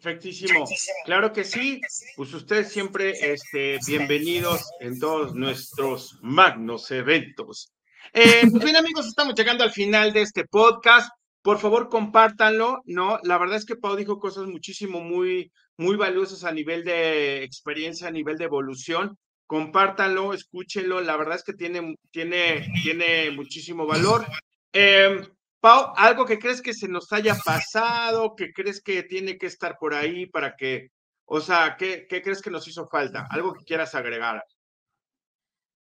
Perfectísimo. 0.02 0.66
Claro 1.06 1.32
que 1.32 1.44
sí. 1.44 1.80
Pues 2.16 2.34
ustedes 2.34 2.72
siempre 2.72 3.34
este, 3.34 3.78
bienvenidos 3.86 4.64
en 4.80 5.00
todos 5.00 5.36
nuestros 5.36 6.18
magnos 6.24 6.90
eventos. 6.90 7.72
Eh, 8.12 8.48
pues 8.50 8.64
bien, 8.64 8.78
amigos, 8.78 9.06
estamos 9.06 9.36
llegando 9.36 9.64
al 9.64 9.72
final 9.72 10.12
de 10.12 10.24
este 10.24 10.46
podcast. 10.46 11.12
Por 11.44 11.60
favor, 11.60 11.88
compártanlo, 11.88 12.82
¿no? 12.86 13.20
La 13.22 13.38
verdad 13.38 13.58
es 13.58 13.66
que 13.66 13.76
Pau 13.76 13.96
dijo 13.96 14.18
cosas 14.18 14.48
muchísimo 14.48 15.02
muy, 15.02 15.52
muy 15.78 15.98
valiosas 15.98 16.46
a 16.46 16.52
nivel 16.52 16.84
de 16.84 17.44
experiencia, 17.44 18.08
a 18.08 18.12
nivel 18.12 18.38
de 18.38 18.46
evolución. 18.46 19.20
Compártanlo, 19.46 20.34
escúchenlo. 20.34 21.02
La 21.02 21.16
verdad 21.16 21.36
es 21.36 21.44
que 21.44 21.54
tiene, 21.54 21.96
tiene, 22.10 22.74
tiene 22.82 23.30
muchísimo 23.30 23.86
valor. 23.86 24.26
Eh, 24.74 25.22
Pau, 25.62 25.94
algo 25.96 26.26
que 26.26 26.40
crees 26.40 26.60
que 26.60 26.74
se 26.74 26.88
nos 26.88 27.14
haya 27.14 27.36
pasado, 27.36 28.36
que 28.36 28.52
crees 28.52 28.82
que 28.82 29.04
tiene 29.04 29.38
que 29.38 29.46
estar 29.46 29.78
por 29.78 29.94
ahí 29.94 30.26
para 30.26 30.56
que, 30.56 30.90
o 31.26 31.40
sea, 31.40 31.78
¿qué, 31.78 32.08
crees 32.10 32.42
que 32.42 32.50
nos 32.50 32.68
hizo 32.68 32.88
falta? 32.88 33.28
Algo 33.30 33.54
que 33.54 33.64
quieras 33.64 33.94
agregar. 33.94 34.44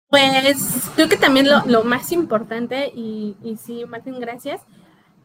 Pues 0.07 0.91
creo 0.95 1.09
que 1.09 1.17
también 1.17 1.47
lo, 1.65 1.83
más 1.83 2.11
importante, 2.11 2.91
y, 2.93 3.35
y 3.41 3.57
sí, 3.57 3.83
Martín, 3.85 4.19
gracias, 4.19 4.61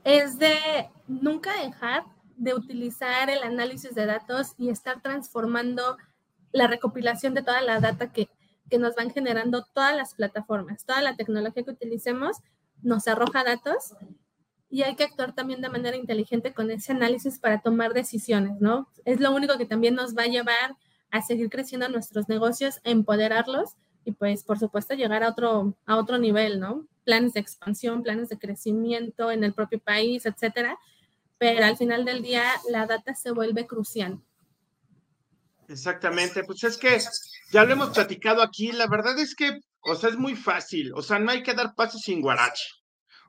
es 0.05 0.39
de 0.39 0.89
nunca 1.07 1.53
dejar 1.63 2.05
de 2.37 2.55
utilizar 2.55 3.29
el 3.29 3.43
análisis 3.43 3.95
de 3.95 4.07
datos 4.07 4.55
y 4.57 4.71
estar 4.71 5.03
transformando 5.03 5.99
la 6.53 6.67
recopilación 6.67 7.35
de 7.35 7.43
toda 7.43 7.61
la 7.61 7.81
data 7.81 8.11
que, 8.11 8.31
que 8.71 8.79
nos 8.79 8.95
van 8.95 9.11
generando 9.11 9.67
todas 9.75 9.95
las 9.95 10.15
plataformas, 10.15 10.87
toda 10.87 11.03
la 11.03 11.15
tecnología 11.15 11.63
que 11.63 11.73
utilicemos 11.73 12.39
nos 12.83 13.07
arroja 13.07 13.45
datos 13.45 13.95
y 14.69 14.83
hay 14.83 14.97
que 14.97 15.05
actuar 15.05 15.35
también 15.35 15.61
de 15.61 15.69
manera 15.69 15.97
inteligente 15.97 16.53
con 16.53 16.71
ese 16.71 16.93
análisis 16.93 17.39
para 17.39 17.61
tomar 17.61 17.95
decisiones, 17.95 18.61
¿no? 18.61 18.89
Es 19.05 19.21
lo 19.21 19.33
único 19.33 19.59
que 19.59 19.67
también 19.67 19.95
nos 19.95 20.17
va 20.17 20.23
a 20.23 20.29
llevar 20.29 20.77
a 21.11 21.23
seguir 21.23 21.51
creciendo 21.51 21.89
nuestros 21.89 22.29
negocios, 22.29 22.81
empoderarlos 22.85 23.75
y 24.05 24.13
pues 24.13 24.43
por 24.43 24.59
supuesto 24.59 24.95
llegar 24.95 25.23
a 25.23 25.29
otro, 25.31 25.77
a 25.87 25.97
otro 25.97 26.19
nivel, 26.19 26.61
¿no? 26.61 26.87
planes 27.07 27.33
de 27.33 27.41
expansión, 27.41 28.03
planes 28.03 28.29
de 28.29 28.39
crecimiento 28.39 29.31
en 29.31 29.45
el 29.45 29.55
propio 29.55 29.79
país, 29.79 30.27
etcétera. 30.27 30.79
Pero 31.39 31.65
al 31.65 31.77
final 31.77 32.05
del 32.05 32.21
día, 32.21 32.45
la 32.69 32.87
data 32.87 33.15
se 33.15 33.31
vuelve 33.31 33.67
crucial. 33.67 34.21
Exactamente, 35.69 36.45
pues 36.45 36.63
es 36.65 36.77
que 36.77 36.99
ya 37.53 37.65
lo 37.65 37.73
hemos 37.73 37.91
platicado 37.91 38.43
aquí, 38.43 38.73
la 38.73 38.87
verdad 38.87 39.19
es 39.19 39.35
que, 39.35 39.61
o 39.81 39.95
sea, 39.95 40.11
es 40.11 40.17
muy 40.17 40.37
fácil, 40.37 40.93
o 40.95 41.03
sea, 41.03 41.19
no 41.19 41.31
hay 41.31 41.43
que 41.43 41.55
dar 41.55 41.75
pasos 41.75 42.03
sin 42.03 42.21
guarache. 42.21 42.65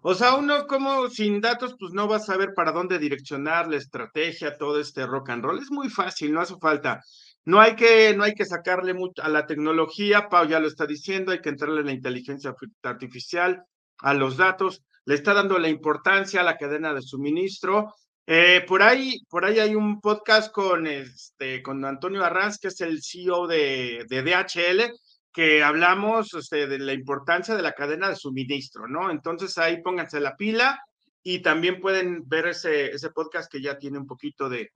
O 0.02 0.14
sea, 0.14 0.36
uno 0.36 0.68
como 0.68 1.10
sin 1.10 1.42
datos, 1.42 1.76
pues 1.80 1.94
no 1.94 2.08
va 2.08 2.18
a 2.18 2.20
saber 2.20 2.54
para 2.56 2.72
dónde 2.72 3.00
direccionar 3.00 3.68
la 3.68 3.78
estrategia, 3.78 4.58
todo 4.58 4.80
este 4.80 5.06
rock 5.06 5.30
and 5.30 5.44
roll. 5.44 5.60
Es 5.60 5.72
muy 5.72 5.90
fácil, 5.90 6.34
no 6.34 6.42
hace 6.42 6.56
falta. 6.62 7.02
No 7.46 7.60
hay 7.60 7.76
que, 7.76 8.14
no 8.16 8.24
hay 8.24 8.34
que 8.34 8.46
sacarle 8.46 8.94
mucho 8.94 9.24
a 9.24 9.30
la 9.30 9.46
tecnología, 9.46 10.28
Pau 10.30 10.48
ya 10.48 10.60
lo 10.60 10.68
está 10.68 10.86
diciendo, 10.86 11.32
hay 11.32 11.42
que 11.42 11.50
entrarle 11.50 11.80
en 11.82 11.88
la 11.88 11.94
inteligencia 11.94 12.54
artificial, 12.84 13.64
a 14.00 14.14
los 14.14 14.38
datos, 14.38 14.84
le 15.06 15.16
está 15.16 15.34
dando 15.34 15.58
la 15.58 15.70
importancia 15.70 16.42
a 16.42 16.44
la 16.44 16.58
cadena 16.58 16.94
de 16.94 17.02
suministro 17.02 17.94
eh, 18.30 18.66
por, 18.68 18.82
ahí, 18.82 19.22
por 19.30 19.46
ahí 19.46 19.58
hay 19.60 19.74
un 19.74 20.02
podcast 20.02 20.52
con, 20.52 20.86
este, 20.86 21.64
con 21.64 21.86
Antonio 21.86 22.26
Arranz, 22.26 22.60
que 22.60 22.68
es 22.68 22.82
el 22.82 23.02
CEO 23.02 23.48
de, 23.48 24.06
de 24.10 24.22
DHL, 24.22 24.92
que 25.38 25.62
hablamos 25.62 26.34
este, 26.34 26.66
de 26.66 26.80
la 26.80 26.94
importancia 26.94 27.54
de 27.54 27.62
la 27.62 27.74
cadena 27.74 28.10
de 28.10 28.16
suministro, 28.16 28.88
¿no? 28.88 29.12
Entonces 29.12 29.56
ahí 29.60 29.84
pónganse 29.84 30.20
la 30.20 30.36
pila 30.36 30.84
y 31.22 31.44
también 31.44 31.80
pueden 31.80 32.28
ver 32.28 32.48
ese, 32.48 32.88
ese 32.88 33.12
podcast 33.12 33.48
que 33.52 33.62
ya 33.62 33.78
tiene 33.78 34.00
un 34.00 34.08
poquito 34.08 34.50
de 34.50 34.72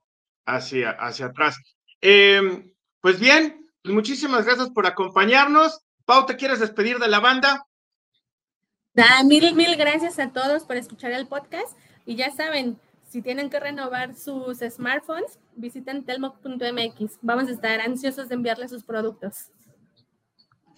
hacia, 0.45 0.91
hacia 0.91 1.25
atrás. 1.25 1.57
Em, 1.99 2.71
pues 2.99 3.19
bien, 3.19 3.71
pues 3.81 3.95
muchísimas 3.95 4.45
gracias 4.45 4.69
por 4.69 4.85
acompañarnos. 4.85 5.81
Pau, 6.05 6.27
¿te 6.27 6.35
quieres 6.35 6.59
despedir 6.59 6.99
de 6.99 7.07
la 7.07 7.19
banda? 7.19 7.65
mil, 9.25 9.55
mil 9.55 9.75
gracias 9.77 10.19
a 10.19 10.31
todos 10.31 10.65
por 10.65 10.75
escuchar 10.75 11.11
el 11.11 11.25
podcast 11.25 11.75
y 12.05 12.17
ya 12.17 12.29
saben, 12.29 12.79
si 13.09 13.23
tienen 13.23 13.49
que 13.49 13.59
renovar 13.59 14.13
sus 14.13 14.59
smartphones, 14.59 15.39
visiten 15.55 16.05
telmo.mx. 16.05 17.17
Vamos 17.23 17.47
a 17.47 17.51
estar 17.51 17.81
ansiosos 17.81 18.29
de 18.29 18.35
enviarles 18.35 18.69
sus 18.69 18.83
productos. 18.83 19.49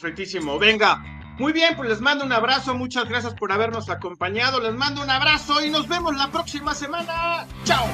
Perfectísimo, 0.04 0.60
venga. 0.60 1.02
Muy 1.40 1.54
bien, 1.54 1.78
pues 1.78 1.88
les 1.88 2.02
mando 2.02 2.26
un 2.26 2.34
abrazo, 2.34 2.76
muchas 2.76 3.08
gracias 3.08 3.34
por 3.36 3.54
habernos 3.54 3.90
acompañado, 3.90 4.60
les 4.60 4.74
mando 4.74 5.02
un 5.02 5.10
abrazo 5.10 5.64
y 5.64 5.70
nos 5.70 5.88
vemos 5.88 6.14
la 6.18 6.30
próxima 6.30 6.76
semana. 6.76 7.48
Chao. 7.64 7.88